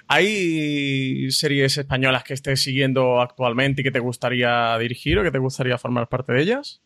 ¿Hay 0.08 1.32
series 1.32 1.78
españolas 1.78 2.24
que 2.24 2.34
estés 2.34 2.62
siguiendo 2.62 3.22
actualmente 3.22 3.82
y 3.82 3.84
que 3.84 3.92
te 3.92 4.00
gustaría 4.00 4.78
dirigir 4.78 5.20
o 5.20 5.24
que 5.24 5.32
te 5.32 5.40
gustaría 5.40 5.78
formar 5.78 6.08
parte 6.08 6.34
de 6.34 6.42
ellas? 6.42 6.82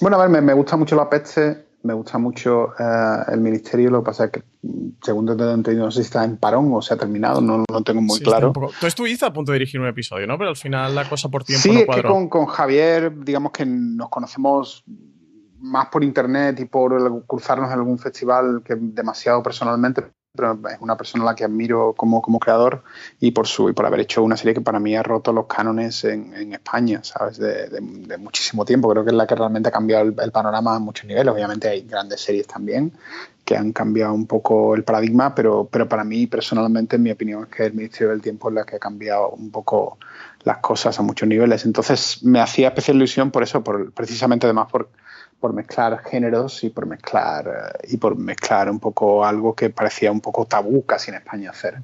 Bueno, 0.00 0.20
a 0.20 0.26
ver, 0.26 0.42
me, 0.42 0.52
gusta 0.52 0.76
mucho 0.76 0.96
la 0.96 1.08
peste, 1.08 1.66
me 1.82 1.94
gusta 1.94 2.18
mucho 2.18 2.72
eh, 2.78 3.32
el 3.32 3.40
ministerio, 3.40 3.90
lo 3.90 4.02
que 4.02 4.06
pasa 4.06 4.24
es 4.24 4.30
que, 4.32 4.42
según 5.02 5.26
te 5.26 5.32
he 5.32 5.52
entendido, 5.52 5.84
no 5.84 5.90
sé 5.90 6.02
si 6.02 6.06
está 6.06 6.24
en 6.24 6.36
parón 6.36 6.70
o 6.72 6.82
se 6.82 6.94
ha 6.94 6.96
terminado, 6.96 7.40
no 7.40 7.64
lo 7.70 7.82
tengo 7.82 8.02
muy 8.02 8.18
claro. 8.20 8.52
Tú 8.52 8.86
estuviste 8.86 9.24
a 9.24 9.32
punto 9.32 9.52
de 9.52 9.58
dirigir 9.58 9.80
un 9.80 9.86
episodio, 9.86 10.26
¿no? 10.26 10.36
Pero 10.36 10.50
al 10.50 10.56
final 10.56 10.94
la 10.94 11.08
cosa 11.08 11.28
por 11.28 11.44
tiempo 11.44 11.62
sí, 11.62 11.72
no 11.72 11.80
es 11.80 11.86
que 11.86 12.02
con, 12.02 12.28
con 12.28 12.46
Javier, 12.46 13.12
digamos 13.24 13.52
que 13.52 13.64
nos 13.66 14.08
conocemos 14.08 14.84
más 15.60 15.86
por 15.86 16.04
internet 16.04 16.60
y 16.60 16.66
por 16.66 17.24
cruzarnos 17.26 17.68
en 17.68 17.78
algún 17.78 17.98
festival 17.98 18.62
que 18.64 18.74
demasiado 18.76 19.42
personalmente, 19.42 20.04
pero 20.34 20.58
es 20.68 20.80
una 20.80 20.96
persona 20.96 21.22
a 21.22 21.26
la 21.26 21.34
que 21.36 21.44
admiro 21.44 21.92
como, 21.96 22.20
como 22.20 22.40
creador 22.40 22.82
y 23.20 23.30
por 23.30 23.46
su 23.46 23.68
y 23.68 23.72
por 23.72 23.86
haber 23.86 24.00
hecho 24.00 24.22
una 24.22 24.36
serie 24.36 24.52
que 24.52 24.60
para 24.60 24.80
mí 24.80 24.96
ha 24.96 25.02
roto 25.02 25.32
los 25.32 25.46
cánones 25.46 26.02
en, 26.04 26.34
en 26.34 26.52
España, 26.52 27.04
¿sabes? 27.04 27.38
De, 27.38 27.68
de, 27.68 28.18
muchísimo 28.18 28.64
tiempo. 28.64 28.88
Creo 28.90 29.04
que 29.04 29.10
es 29.10 29.16
la 29.16 29.28
que 29.28 29.36
realmente 29.36 29.68
ha 29.68 29.72
cambiado 29.72 30.04
el, 30.04 30.32
panorama 30.32 30.74
a 30.74 30.78
muchos 30.80 31.06
niveles. 31.06 31.32
Obviamente 31.32 31.68
hay 31.68 31.82
grandes 31.82 32.20
series 32.20 32.48
también 32.48 32.92
que 33.44 33.56
han 33.56 33.72
cambiado 33.72 34.12
un 34.12 34.26
poco 34.26 34.74
el 34.74 34.82
paradigma, 34.82 35.34
pero, 35.34 35.68
pero 35.70 35.88
para 35.88 36.02
mí 36.02 36.26
personalmente, 36.26 36.96
en 36.96 37.02
mi 37.02 37.10
opinión, 37.12 37.44
es 37.44 37.54
que 37.54 37.66
el 37.66 37.74
Ministerio 37.74 38.10
del 38.10 38.22
Tiempo 38.22 38.48
es 38.48 38.54
la 38.54 38.64
que 38.64 38.76
ha 38.76 38.80
cambiado 38.80 39.28
un 39.28 39.50
poco 39.50 39.98
las 40.42 40.58
cosas 40.58 40.98
a 40.98 41.02
muchos 41.02 41.28
niveles. 41.28 41.64
Entonces 41.64 42.24
me 42.24 42.40
hacía 42.40 42.68
especial 42.68 42.96
ilusión 42.96 43.30
por 43.30 43.44
eso, 43.44 43.62
por, 43.62 43.92
precisamente 43.92 44.46
además 44.46 44.68
por 44.70 44.88
por 45.44 45.52
mezclar 45.52 46.02
géneros 46.02 46.64
y 46.64 46.70
por 46.70 46.86
mezclar 46.86 47.46
eh, 47.46 47.88
y 47.92 47.98
por 47.98 48.16
mezclar 48.16 48.70
un 48.70 48.80
poco 48.80 49.26
algo 49.26 49.54
que 49.54 49.68
parecía 49.68 50.10
un 50.10 50.22
poco 50.22 50.46
tabú 50.46 50.86
casi 50.86 51.10
en 51.10 51.18
España 51.18 51.50
hacer. 51.50 51.82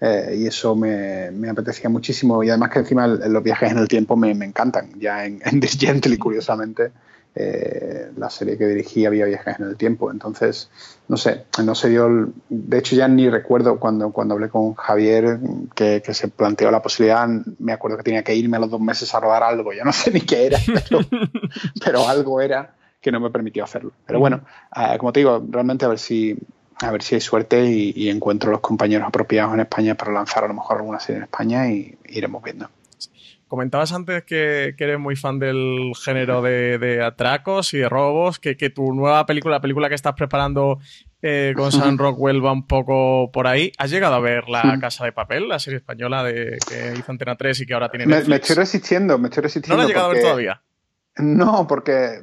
Eh, 0.00 0.36
y 0.38 0.46
eso 0.46 0.76
me, 0.76 1.32
me, 1.32 1.48
apetecía 1.48 1.90
muchísimo. 1.90 2.44
Y 2.44 2.50
además 2.50 2.70
que 2.70 2.78
encima 2.78 3.08
los 3.08 3.42
viajes 3.42 3.72
en 3.72 3.78
el 3.78 3.88
tiempo 3.88 4.14
me, 4.14 4.32
me 4.36 4.44
encantan. 4.44 4.92
Ya 5.00 5.24
en, 5.24 5.42
en 5.44 5.58
Disgently, 5.58 6.18
curiosamente, 6.18 6.92
eh, 7.34 8.12
la 8.16 8.30
serie 8.30 8.56
que 8.56 8.68
dirigí 8.68 9.04
había 9.06 9.24
viajes 9.24 9.58
en 9.58 9.66
el 9.66 9.76
tiempo. 9.76 10.12
Entonces, 10.12 10.70
no 11.08 11.16
sé, 11.16 11.46
no 11.64 11.74
se 11.74 11.88
dio. 11.88 12.32
De 12.48 12.78
hecho, 12.78 12.94
ya 12.94 13.08
ni 13.08 13.28
recuerdo 13.28 13.80
cuando, 13.80 14.12
cuando 14.12 14.34
hablé 14.34 14.50
con 14.50 14.74
Javier 14.74 15.40
que, 15.74 16.00
que, 16.00 16.14
se 16.14 16.28
planteó 16.28 16.70
la 16.70 16.80
posibilidad. 16.80 17.26
Me 17.58 17.72
acuerdo 17.72 17.96
que 17.96 18.04
tenía 18.04 18.22
que 18.22 18.36
irme 18.36 18.56
a 18.56 18.60
los 18.60 18.70
dos 18.70 18.80
meses 18.80 19.12
a 19.16 19.18
rodar 19.18 19.42
algo. 19.42 19.72
Ya 19.72 19.82
no 19.82 19.92
sé 19.92 20.12
ni 20.12 20.20
qué 20.20 20.46
era, 20.46 20.60
pero, 20.88 21.00
pero 21.84 22.08
algo 22.08 22.40
era 22.40 22.76
que 23.00 23.10
no 23.10 23.20
me 23.20 23.30
permitió 23.30 23.64
hacerlo. 23.64 23.92
Pero 24.06 24.18
bueno, 24.18 24.42
eh, 24.76 24.96
como 24.98 25.12
te 25.12 25.20
digo, 25.20 25.44
realmente 25.50 25.84
a 25.84 25.88
ver 25.88 25.98
si 25.98 26.36
a 26.82 26.90
ver 26.90 27.02
si 27.02 27.14
hay 27.14 27.20
suerte 27.20 27.64
y, 27.64 28.08
encuentro 28.08 28.50
los 28.50 28.60
compañeros 28.60 29.06
apropiados 29.06 29.54
en 29.54 29.60
España 29.60 29.94
para 29.94 30.12
lanzar 30.12 30.44
a 30.44 30.48
lo 30.48 30.54
mejor 30.54 30.78
alguna 30.78 30.98
serie 30.98 31.18
en 31.18 31.24
España 31.24 31.70
y 31.70 31.98
iremos 32.06 32.42
viendo. 32.42 32.70
Comentabas 33.48 33.92
antes 33.92 34.22
que, 34.24 34.74
eres 34.78 34.98
muy 34.98 35.16
fan 35.16 35.38
del 35.38 35.92
género 36.02 36.40
de, 36.40 37.02
atracos 37.04 37.74
y 37.74 37.78
de 37.78 37.88
robos, 37.88 38.38
que, 38.38 38.54
tu 38.70 38.94
nueva 38.94 39.26
película, 39.26 39.56
la 39.56 39.60
película 39.60 39.88
que 39.88 39.94
estás 39.94 40.14
preparando 40.14 40.78
eh, 41.20 41.52
con 41.56 41.72
Sam 41.72 41.98
Rockwell 41.98 42.44
va 42.44 42.52
un 42.52 42.66
poco 42.66 43.30
por 43.32 43.46
ahí. 43.46 43.72
¿Has 43.76 43.90
llegado 43.90 44.14
a 44.14 44.20
ver 44.20 44.48
La 44.48 44.78
Casa 44.80 45.04
de 45.04 45.12
Papel, 45.12 45.48
la 45.48 45.58
serie 45.58 45.78
española 45.78 46.22
de, 46.22 46.58
que 46.66 46.94
hizo 46.98 47.10
Antena 47.10 47.36
3 47.36 47.60
y 47.60 47.66
que 47.66 47.74
ahora 47.74 47.90
tiene 47.90 48.06
Netflix? 48.06 48.28
Me, 48.28 48.36
estoy 48.36 48.56
resistiendo, 48.56 49.18
me 49.18 49.28
estoy 49.28 49.42
resistiendo. 49.42 49.76
¿No 49.76 49.82
lo 49.82 49.82
has 49.82 49.88
llegado 49.88 50.10
a 50.10 50.14
ver 50.14 50.22
todavía? 50.22 50.62
No, 51.16 51.66
porque 51.66 52.20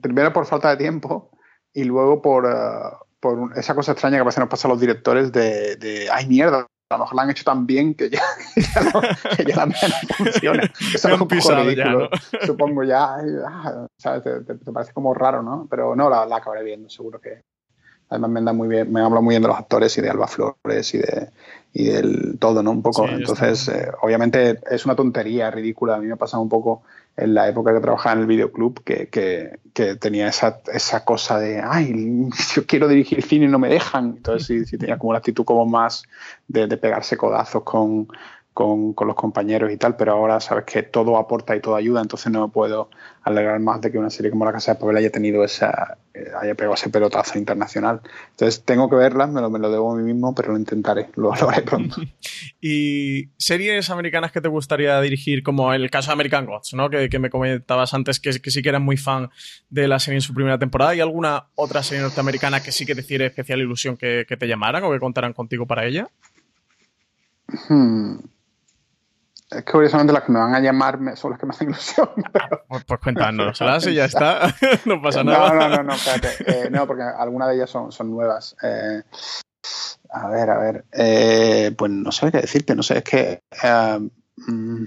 primero 0.00 0.32
por 0.32 0.46
falta 0.46 0.70
de 0.70 0.76
tiempo 0.76 1.30
y 1.72 1.84
luego 1.84 2.20
por, 2.20 2.44
uh, 2.44 3.04
por 3.20 3.56
esa 3.56 3.74
cosa 3.74 3.92
extraña 3.92 4.16
que 4.16 4.22
a 4.22 4.24
veces 4.24 4.40
nos 4.40 4.48
pasa 4.48 4.68
a 4.68 4.70
los 4.70 4.80
directores 4.80 5.32
de, 5.32 5.76
de 5.76 6.08
ay 6.10 6.26
mierda, 6.26 6.66
a 6.90 6.96
lo 6.96 7.04
mejor 7.04 7.16
la 7.16 7.22
han 7.22 7.30
hecho 7.30 7.44
tan 7.44 7.66
bien 7.66 7.94
que 7.94 8.10
ya, 8.10 8.22
ya, 8.56 8.82
no, 8.82 9.00
que 9.36 9.44
ya 9.44 9.56
la 9.56 9.66
no 9.66 9.72
funciona. 10.16 10.62
Eso 10.94 11.08
es 11.08 11.20
un 11.20 11.28
poco 11.28 11.54
ridículo. 11.54 12.10
Ya, 12.10 12.46
Supongo 12.46 12.84
ya, 12.84 13.16
ah, 13.46 13.86
¿sabes? 13.98 14.22
Te, 14.22 14.40
te, 14.54 14.72
parece 14.72 14.92
como 14.92 15.14
raro, 15.14 15.42
¿no? 15.42 15.66
Pero 15.70 15.96
no, 15.96 16.10
la, 16.10 16.26
la 16.26 16.36
acabaré 16.36 16.62
viendo, 16.64 16.88
seguro 16.88 17.20
que, 17.20 17.42
Además 18.10 18.30
me, 18.30 18.38
anda 18.38 18.52
muy 18.52 18.68
bien, 18.68 18.92
me 18.92 19.00
habla 19.00 19.20
muy 19.20 19.32
bien 19.32 19.42
de 19.42 19.48
los 19.48 19.56
actores 19.56 19.96
y 19.96 20.02
de 20.02 20.10
Alba 20.10 20.28
Flores 20.28 20.94
y 20.94 20.98
de 20.98 21.30
y 21.72 21.86
del 21.86 22.38
todo, 22.38 22.62
¿no? 22.62 22.70
Un 22.70 22.82
poco. 22.82 23.08
Entonces, 23.08 23.66
eh, 23.68 23.90
obviamente 24.02 24.60
es 24.70 24.84
una 24.84 24.94
tontería 24.94 25.50
ridícula. 25.50 25.96
A 25.96 25.98
mí 25.98 26.06
me 26.06 26.12
ha 26.12 26.16
pasado 26.16 26.40
un 26.40 26.48
poco 26.48 26.82
en 27.16 27.34
la 27.34 27.48
época 27.48 27.72
que 27.72 27.80
trabajaba 27.80 28.14
en 28.14 28.20
el 28.22 28.26
videoclub 28.26 28.82
que, 28.82 29.08
que, 29.08 29.58
tenía 29.96 30.28
esa, 30.28 30.60
esa, 30.72 31.04
cosa 31.04 31.38
de, 31.38 31.60
ay, 31.60 32.28
yo 32.54 32.66
quiero 32.66 32.88
dirigir 32.88 33.22
cine 33.22 33.46
y 33.46 33.48
no 33.48 33.58
me 33.58 33.68
dejan. 33.68 34.14
Entonces 34.16 34.46
sí, 34.46 34.64
sí 34.64 34.78
tenía 34.78 34.98
como 34.98 35.12
la 35.12 35.18
actitud 35.18 35.44
como 35.44 35.66
más 35.66 36.04
de, 36.48 36.68
pegarse 36.76 37.16
codazos 37.16 37.62
con, 37.62 38.08
con, 38.52 38.92
con, 38.94 39.06
los 39.06 39.16
compañeros 39.16 39.72
y 39.72 39.76
tal, 39.76 39.96
pero 39.96 40.12
ahora 40.12 40.40
sabes 40.40 40.64
que 40.64 40.82
todo 40.82 41.16
aporta 41.16 41.54
y 41.56 41.60
todo 41.60 41.76
ayuda, 41.76 42.00
entonces 42.00 42.32
no 42.32 42.48
puedo 42.48 42.88
alegrar 43.24 43.58
más 43.58 43.80
de 43.80 43.90
que 43.90 43.98
una 43.98 44.10
serie 44.10 44.30
como 44.30 44.44
La 44.44 44.52
Casa 44.52 44.74
de 44.74 44.80
Papel 44.80 44.98
haya 44.98 45.10
tenido 45.10 45.44
esa, 45.44 45.96
eh, 46.12 46.30
haya 46.40 46.54
pegado 46.54 46.74
ese 46.74 46.90
pelotazo 46.90 47.38
internacional. 47.38 48.02
Entonces 48.30 48.62
tengo 48.64 48.88
que 48.90 48.96
verla, 48.96 49.26
me 49.26 49.40
lo, 49.40 49.50
me 49.50 49.58
lo 49.58 49.70
debo 49.70 49.92
a 49.92 49.96
mí 49.96 50.02
mismo, 50.02 50.34
pero 50.34 50.52
lo 50.52 50.58
intentaré, 50.58 51.08
lo, 51.16 51.32
haré 51.32 51.62
pronto. 51.62 51.96
¿Y 52.60 53.30
series 53.38 53.88
americanas 53.88 54.30
que 54.30 54.42
te 54.42 54.48
gustaría 54.48 55.00
dirigir, 55.00 55.42
como 55.42 55.72
el 55.72 55.90
caso 55.90 56.10
de 56.10 56.12
American 56.12 56.44
Gods, 56.44 56.74
¿no? 56.74 56.90
que, 56.90 57.08
que 57.08 57.18
me 57.18 57.30
comentabas 57.30 57.94
antes 57.94 58.20
que, 58.20 58.30
que 58.40 58.50
sí 58.50 58.62
que 58.62 58.68
eras 58.68 58.82
muy 58.82 58.98
fan 58.98 59.30
de 59.70 59.88
la 59.88 59.98
serie 59.98 60.18
en 60.18 60.22
su 60.22 60.34
primera 60.34 60.58
temporada? 60.58 60.94
¿Y 60.94 61.00
alguna 61.00 61.46
otra 61.54 61.82
serie 61.82 62.02
norteamericana 62.02 62.62
que 62.62 62.72
sí 62.72 62.84
que 62.84 62.94
te 62.94 63.00
hiciera 63.00 63.24
especial 63.24 63.60
ilusión 63.60 63.96
que, 63.96 64.26
que 64.28 64.36
te 64.36 64.46
llamaran 64.46 64.84
o 64.84 64.92
que 64.92 65.00
contaran 65.00 65.32
contigo 65.32 65.66
para 65.66 65.86
ella? 65.86 66.08
Hmm. 67.68 68.16
Es 69.50 69.64
que 69.64 69.72
curiosamente 69.72 70.12
las 70.12 70.24
que 70.24 70.32
me 70.32 70.38
van 70.38 70.54
a 70.54 70.60
llamar 70.60 70.98
son 71.16 71.30
las 71.30 71.40
que 71.40 71.46
me 71.46 71.50
hacen 71.50 71.70
ilusión. 71.70 72.08
Pues, 72.68 72.84
pues 72.84 73.00
cuéntanos, 73.00 73.60
y 73.86 73.94
ya 73.94 74.04
está. 74.06 74.52
no 74.84 75.00
pasa 75.00 75.22
nada. 75.22 75.48
No, 75.50 75.54
no, 75.54 75.68
no, 75.76 75.82
no, 75.84 75.92
espérate. 75.94 76.66
Eh, 76.66 76.70
no, 76.70 76.86
porque 76.86 77.02
algunas 77.02 77.48
de 77.48 77.56
ellas 77.56 77.70
son, 77.70 77.92
son 77.92 78.10
nuevas. 78.10 78.56
Eh, 78.62 79.02
a 80.10 80.28
ver, 80.28 80.50
a 80.50 80.58
ver. 80.58 80.84
Eh, 80.92 81.72
pues 81.76 81.90
no 81.92 82.10
sé 82.10 82.32
qué 82.32 82.40
decirte, 82.40 82.74
no 82.74 82.82
sé, 82.82 82.98
es 82.98 83.04
que. 83.04 83.42
Mm, 84.48 84.84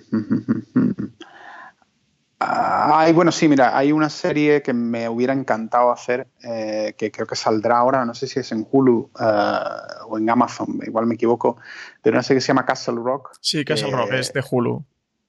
Ay, 2.39 3.13
bueno, 3.13 3.31
sí, 3.31 3.47
mira, 3.47 3.75
hay 3.75 3.91
una 3.91 4.09
serie 4.09 4.61
que 4.61 4.71
me 4.71 5.09
hubiera 5.09 5.33
encantado 5.33 5.91
hacer, 5.91 6.27
eh, 6.43 6.93
que 6.95 7.11
creo 7.11 7.25
que 7.25 7.35
saldrá 7.35 7.79
ahora, 7.79 8.05
no 8.05 8.13
sé 8.13 8.27
si 8.27 8.39
es 8.39 8.51
en 8.51 8.67
Hulu 8.69 9.09
eh, 9.19 9.59
o 10.07 10.19
en 10.19 10.29
Amazon, 10.29 10.79
igual 10.85 11.07
me 11.07 11.15
equivoco, 11.15 11.57
pero 12.01 12.15
una 12.15 12.21
serie 12.21 12.37
que 12.37 12.41
se 12.41 12.49
llama 12.49 12.65
Castle 12.65 12.97
Rock. 12.97 13.31
Sí, 13.41 13.65
Castle 13.65 13.91
Rock, 13.91 14.13
es 14.13 14.31
de 14.33 14.43
Hulu, 14.47 14.85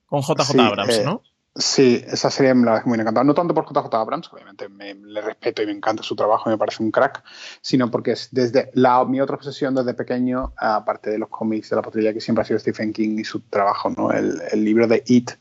con 0.06 0.20
JJ 0.20 0.60
Abrams, 0.60 1.04
¿no? 1.04 1.22
Sí, 1.60 2.04
esa 2.06 2.30
me 2.54 2.64
la 2.64 2.82
muy 2.84 3.00
encantada. 3.00 3.24
No 3.24 3.34
tanto 3.34 3.52
por 3.52 3.66
JJ 3.66 3.92
Abrams, 3.92 4.32
obviamente 4.32 4.68
me, 4.68 4.94
le 4.94 5.20
respeto 5.20 5.60
y 5.60 5.66
me 5.66 5.72
encanta 5.72 6.04
su 6.04 6.14
trabajo, 6.14 6.48
me 6.48 6.56
parece 6.56 6.84
un 6.84 6.92
crack, 6.92 7.24
sino 7.60 7.90
porque 7.90 8.12
es 8.12 8.28
desde 8.30 8.70
la, 8.74 9.04
mi 9.04 9.20
otra 9.20 9.34
obsesión 9.34 9.74
desde 9.74 9.92
pequeño, 9.92 10.52
aparte 10.56 11.10
de 11.10 11.18
los 11.18 11.28
cómics 11.28 11.70
de 11.70 11.74
la 11.74 11.82
patrulla 11.82 12.12
que 12.12 12.20
siempre 12.20 12.42
ha 12.42 12.44
sido 12.44 12.60
Stephen 12.60 12.92
King 12.92 13.18
y 13.18 13.24
su 13.24 13.40
trabajo, 13.40 13.90
¿no? 13.90 14.12
El, 14.12 14.40
el 14.52 14.64
libro 14.64 14.86
de 14.86 15.02
It 15.06 15.32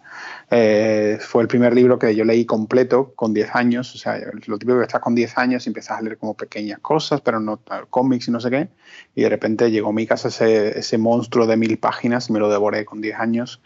eh, 0.50 1.20
fue 1.22 1.44
el 1.44 1.48
primer 1.48 1.76
libro 1.76 2.00
que 2.00 2.16
yo 2.16 2.24
leí 2.24 2.46
completo 2.46 3.14
con 3.16 3.34
10 3.34 3.54
años, 3.54 3.94
o 3.94 3.98
sea, 4.00 4.18
lo 4.48 4.58
típico 4.58 4.80
que 4.80 4.86
estás 4.86 5.02
con 5.02 5.14
10 5.14 5.38
años 5.38 5.68
y 5.68 5.70
empiezas 5.70 6.00
a 6.00 6.02
leer 6.02 6.18
como 6.18 6.34
pequeñas 6.34 6.80
cosas, 6.80 7.22
pero 7.22 7.40
no 7.40 7.60
cómics 7.92 8.28
y 8.28 8.32
no 8.32 8.40
sé 8.40 8.50
qué, 8.50 8.70
y 9.14 9.22
de 9.22 9.30
repente 9.30 9.70
llegó 9.70 9.90
a 9.90 9.94
mi 9.94 10.08
casa 10.08 10.30
ese, 10.30 10.80
ese 10.80 10.98
monstruo 10.98 11.46
de 11.46 11.58
mil 11.58 11.78
páginas, 11.78 12.32
me 12.32 12.40
lo 12.40 12.50
devoré 12.50 12.86
con 12.86 13.02
10 13.02 13.20
años 13.20 13.62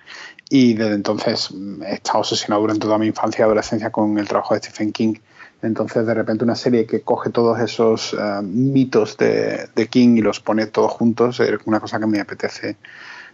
y 0.50 0.74
desde 0.74 0.96
entonces 0.96 1.50
mm, 1.52 1.84
he 1.84 1.94
estado 1.94 2.20
obsesionado 2.20 2.41
durante 2.48 2.82
toda 2.82 2.98
mi 2.98 3.08
infancia 3.08 3.44
y 3.44 3.46
adolescencia 3.46 3.90
con 3.90 4.18
el 4.18 4.28
trabajo 4.28 4.54
de 4.54 4.62
Stephen 4.62 4.92
King. 4.92 5.16
Entonces, 5.62 6.06
de 6.06 6.14
repente, 6.14 6.44
una 6.44 6.56
serie 6.56 6.86
que 6.86 7.02
coge 7.02 7.30
todos 7.30 7.60
esos 7.60 8.14
eh, 8.14 8.42
mitos 8.42 9.18
de, 9.18 9.88
King 9.90 10.18
y 10.18 10.22
los 10.22 10.40
pone 10.40 10.66
todos 10.68 10.92
juntos 10.92 11.40
es 11.40 11.52
una 11.66 11.80
cosa 11.80 12.00
que 12.00 12.08
me 12.08 12.20
apetece 12.20 12.78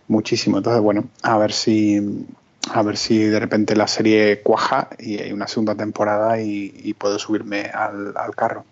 muchísimo. 0.08 0.58
Entonces, 0.58 0.82
bueno, 0.82 1.06
a 1.24 1.38
ver 1.38 1.52
si 1.54 2.26
a 2.74 2.84
ver 2.84 2.98
si 2.98 3.18
de 3.20 3.40
repente 3.40 3.78
la 3.78 3.88
serie 3.88 4.42
cuaja 4.42 4.90
y 5.00 5.20
hay 5.20 5.32
una 5.32 5.48
segunda 5.48 5.74
temporada 5.74 6.42
y, 6.42 6.94
puedo 7.00 7.18
subirme 7.18 7.62
al, 7.62 8.14
carro. 8.36 8.66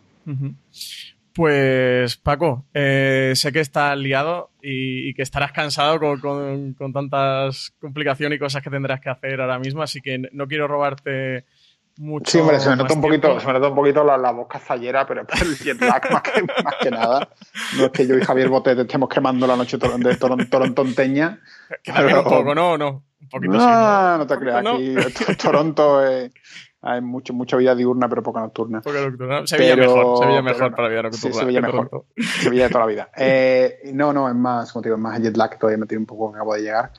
Pues 1.35 2.15
Paco, 2.15 2.63
eh, 2.73 3.33
sé 3.35 3.51
que 3.51 3.59
estás 3.59 3.97
liado 3.97 4.51
y, 4.61 5.13
que 5.15 5.21
estarás 5.21 5.51
cansado 5.51 5.99
con, 5.99 6.75
tantas 6.93 7.73
complicaciones 7.81 8.37
y 8.37 8.39
cosas 8.39 8.63
que 8.63 8.69
tendrás 8.69 9.01
que 9.01 9.09
hacer 9.09 9.41
ahora 9.41 9.59
mismo, 9.59 9.81
así 9.81 9.99
que 9.99 10.29
no 10.31 10.47
quiero 10.47 10.69
robarte 10.69 11.43
mucho. 11.97 12.31
Sí, 12.31 12.39
hombre, 12.39 12.57
se 12.61 12.69
me 12.69 12.77
nota 12.77 12.93
un 12.93 13.01
poquito, 13.01 13.37
se 13.37 13.47
me 13.47 13.51
nota 13.51 13.67
un 13.67 13.75
poquito 13.75 14.05
la, 14.05 14.17
la 14.17 14.31
voz 14.31 14.47
cazallera, 14.47 15.05
pero, 15.05 15.25
el 15.41 15.57
jet 15.57 15.81
lag 15.81 16.09
más 16.09 16.23
que, 16.79 16.89
nada. 16.89 17.27
No 17.77 17.85
es 17.87 17.91
que 17.91 18.07
yo 18.07 18.17
y 18.17 18.21
Javier 18.23 18.47
Botet 18.47 18.79
estemos 18.79 19.09
quemando 19.09 19.45
la 19.45 19.57
noche 19.57 19.77
de 19.77 20.15
Torontonteña. 20.15 21.41
Que 21.83 21.91
también 21.91 22.19
un 22.19 22.23
poco, 22.23 22.55
¿no? 22.55 22.77
No. 22.77 23.03
Un 23.25 23.29
poquito 23.29 23.53
no. 23.53 23.59
No, 23.59 24.17
no 24.19 24.27
te 24.27 24.37
creas. 24.37 24.65
Aquí 24.65 24.95
Toronto 25.41 26.05
eh, 26.05 26.31
hay 26.81 27.01
mucho, 27.01 27.33
mucha 27.33 27.57
vida 27.57 27.73
diurna, 27.73 28.07
pero 28.07 28.21
poca 28.21 28.39
nocturna. 28.41 28.81
Poca 28.81 29.01
nocturna. 29.01 29.47
Sevilla 29.47 29.75
pero, 29.75 29.95
mejor, 29.95 30.17
Sevilla 30.19 30.41
mejor 30.43 30.75
para 30.75 30.87
vida 30.87 31.01
nocturna. 31.01 31.33
Sí, 31.33 31.39
Sevilla 31.39 31.61
mejor. 31.61 32.05
Sevilla 32.41 32.63
de 32.63 32.69
toda 32.69 32.85
la 32.85 32.91
vida. 32.91 33.09
Eh, 33.17 33.91
no, 33.93 34.13
no, 34.13 34.29
es 34.29 34.35
más, 34.35 34.71
como 34.71 34.83
te 34.83 34.89
digo, 34.89 34.97
es 34.97 35.01
más 35.01 35.19
jet 35.19 35.35
lag 35.35 35.49
que 35.49 35.57
todavía 35.57 35.79
me 35.79 35.87
tiene 35.87 36.01
un 36.01 36.05
poco 36.05 36.31
que 36.31 36.37
acabo 36.37 36.53
de 36.53 36.61
llegar. 36.61 36.91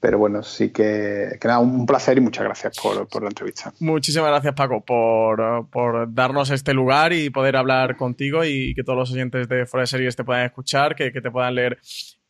Pero 0.00 0.18
bueno, 0.18 0.42
sí 0.42 0.70
que, 0.70 1.36
que 1.40 1.48
nada, 1.48 1.60
un 1.60 1.86
placer 1.86 2.16
y 2.18 2.20
muchas 2.20 2.44
gracias 2.44 2.78
por, 2.78 3.06
por 3.08 3.22
la 3.22 3.28
entrevista. 3.28 3.72
Muchísimas 3.80 4.28
gracias, 4.28 4.54
Paco, 4.54 4.82
por, 4.82 5.68
por, 5.70 6.12
darnos 6.12 6.50
este 6.50 6.74
lugar 6.74 7.12
y 7.12 7.30
poder 7.30 7.56
hablar 7.56 7.96
contigo 7.96 8.44
y 8.44 8.74
que 8.74 8.84
todos 8.84 8.98
los 8.98 9.12
oyentes 9.12 9.48
de 9.48 9.64
Fuera 9.64 9.82
de 9.82 9.86
Series 9.86 10.16
te 10.16 10.24
puedan 10.24 10.44
escuchar, 10.44 10.94
que, 10.94 11.10
que 11.10 11.22
te 11.22 11.30
puedan 11.30 11.54
leer 11.54 11.78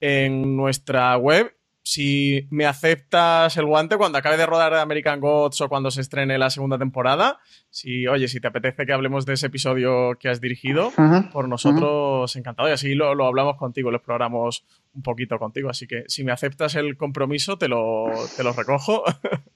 en 0.01 0.57
nuestra 0.57 1.17
web 1.17 1.53
si 1.85 2.49
me 2.51 2.65
aceptas 2.65 3.59
el 3.59 3.67
guante 3.67 3.99
cuando 3.99 4.17
acabe 4.17 4.39
de 4.39 4.47
rodar 4.47 4.73
American 4.75 5.21
Gods 5.21 5.61
o 5.61 5.69
cuando 5.69 5.91
se 5.91 6.01
estrene 6.01 6.39
la 6.39 6.49
segunda 6.49 6.79
temporada, 6.79 7.41
si, 7.69 8.07
oye, 8.07 8.27
si 8.27 8.41
te 8.41 8.49
apetece 8.49 8.87
que 8.87 8.93
hablemos 8.95 9.27
de 9.27 9.35
ese 9.35 9.47
episodio 9.49 10.17
que 10.19 10.31
has 10.31 10.41
dirigido, 10.41 10.89
uh 10.89 10.91
-huh, 11.03 11.31
por 11.31 11.47
nosotros 11.47 12.35
uh 12.35 12.39
-huh. 12.39 12.39
encantado. 12.39 12.71
Y 12.71 12.73
así 12.73 12.95
lo, 12.95 13.15
lo, 13.15 13.27
hablamos 13.27 13.59
contigo, 13.59 13.91
lo 13.91 13.99
exploramos 13.99 14.65
un 14.95 15.03
poquito 15.03 15.39
contigo. 15.39 15.69
Así 15.69 15.87
que 15.87 16.05
si 16.09 16.25
me 16.25 16.33
aceptas 16.33 16.75
el 16.75 16.97
compromiso, 16.97 17.59
te 17.59 17.69
lo, 17.69 18.07
te 18.35 18.43
lo 18.43 18.55
recojo. 18.55 19.05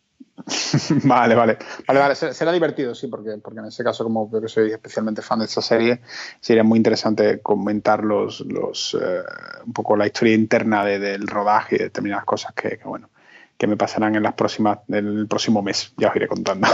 vale, 1.05 1.35
vale. 1.35 1.59
Vale, 1.87 2.01
vale. 2.01 2.15
Será 2.15 2.53
divertido, 2.53 2.95
sí, 2.95 3.07
porque, 3.09 3.39
porque 3.43 3.61
en 3.61 3.67
ese 3.67 3.85
caso, 3.85 4.05
como 4.05 4.29
veo 4.29 4.41
que 4.41 4.49
soy 4.49 4.71
especialmente 4.71 5.23
fan 5.23 5.41
de 5.41 5.45
esta 5.45 5.63
serie, 5.63 6.01
sería 6.41 6.65
muy 6.65 6.77
interesante 6.79 7.41
comentar 7.41 8.05
los, 8.05 8.41
los 8.41 8.97
eh, 9.01 9.23
un 9.67 9.73
poco 9.73 9.97
la 9.97 10.07
historia 10.07 10.35
interna 10.35 10.85
de, 10.85 10.99
del 10.99 11.27
rodaje 11.27 11.77
y 11.77 11.79
determinadas 11.79 12.25
cosas 12.25 12.53
que, 12.55 12.79
que, 12.79 12.85
bueno, 12.85 13.11
que 13.59 13.67
me 13.67 13.77
pasarán 13.77 14.15
en 14.15 14.23
las 14.23 14.35
próximas, 14.35 14.79
el 14.89 15.27
próximo 15.29 15.63
mes. 15.63 15.93
Ya 15.97 16.09
os 16.09 16.17
iré 16.17 16.29
contando. 16.29 16.69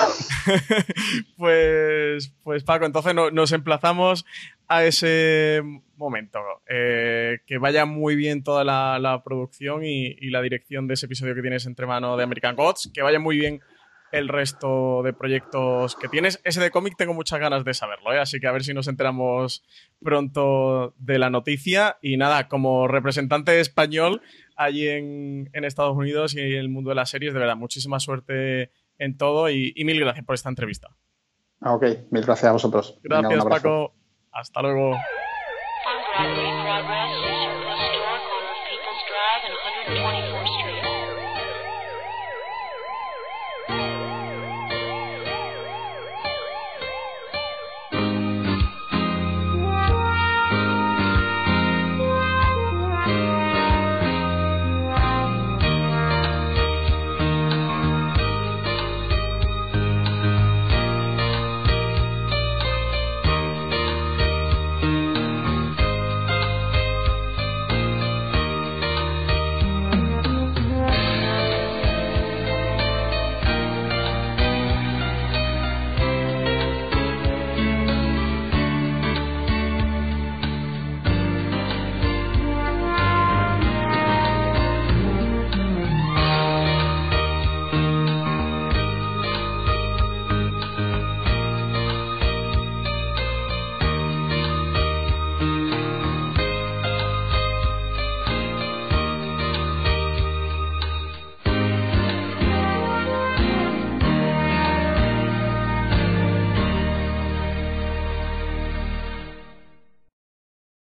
pues, 1.39 2.33
pues 2.43 2.63
Paco, 2.63 2.85
entonces 2.85 3.15
no, 3.15 3.31
nos 3.31 3.53
emplazamos 3.53 4.27
a 4.69 4.85
ese 4.85 5.63
momento. 5.97 6.41
Eh, 6.69 7.39
que 7.47 7.57
vaya 7.57 7.87
muy 7.87 8.17
bien 8.17 8.45
toda 8.45 8.65
la, 8.65 8.99
la 8.99 9.23
producción 9.23 9.83
y, 9.83 10.09
y, 10.21 10.29
la 10.29 10.43
dirección 10.43 10.87
de 10.87 10.95
ese 10.95 11.07
episodio 11.07 11.35
que 11.35 11.41
tienes 11.41 11.65
entre 11.65 11.87
manos 11.87 12.19
de 12.19 12.25
American 12.25 12.55
Gods. 12.55 12.91
Que 12.93 13.01
vaya 13.01 13.19
muy 13.19 13.39
bien 13.39 13.63
el 14.15 14.29
resto 14.29 15.03
de 15.03 15.13
proyectos 15.13 15.97
que 15.97 16.09
tienes. 16.09 16.41
Ese 16.45 16.61
de 16.61 16.71
cómic 16.71 16.95
tengo 16.97 17.15
muchas 17.15 17.41
ganas 17.41 17.65
de 17.65 17.75
saberlo, 17.75 18.13
¿eh? 18.13 18.21
así 18.21 18.39
que 18.39 18.47
a 18.47 18.53
ver 18.53 18.63
si 18.63 18.73
nos 18.73 18.87
enteramos 18.87 19.65
pronto 20.01 20.95
de 20.99 21.19
la 21.19 21.31
noticia. 21.31 21.99
Y 22.01 22.17
nada, 22.17 22.49
como 22.49 22.87
representante 22.87 23.59
español 23.59 24.23
allí 24.57 24.89
en, 24.89 25.51
en 25.53 25.65
Estados 25.65 25.97
Unidos 25.97 26.35
y 26.35 26.41
en 26.41 26.53
el 26.53 26.69
mundo 26.69 26.91
de 26.91 26.97
las 26.97 27.11
series, 27.11 27.35
de 27.35 27.41
verdad, 27.41 27.57
muchísima 27.57 27.99
suerte 27.99 28.71
en 28.99 29.17
todo 29.17 29.51
y, 29.51 29.73
y 29.75 29.85
mil 29.85 29.99
gracias 29.99 30.25
por 30.25 30.35
esta 30.35 30.49
entrevista. 30.49 30.91
Ah, 31.61 31.75
ok, 31.75 31.85
mil 32.11 32.25
gracias 32.25 32.45
a 32.45 32.53
vosotros. 32.53 33.01
Gracias, 33.03 33.31
Venga, 33.31 33.49
Paco. 33.49 33.95
Hasta 34.31 34.63
luego. 34.63 34.97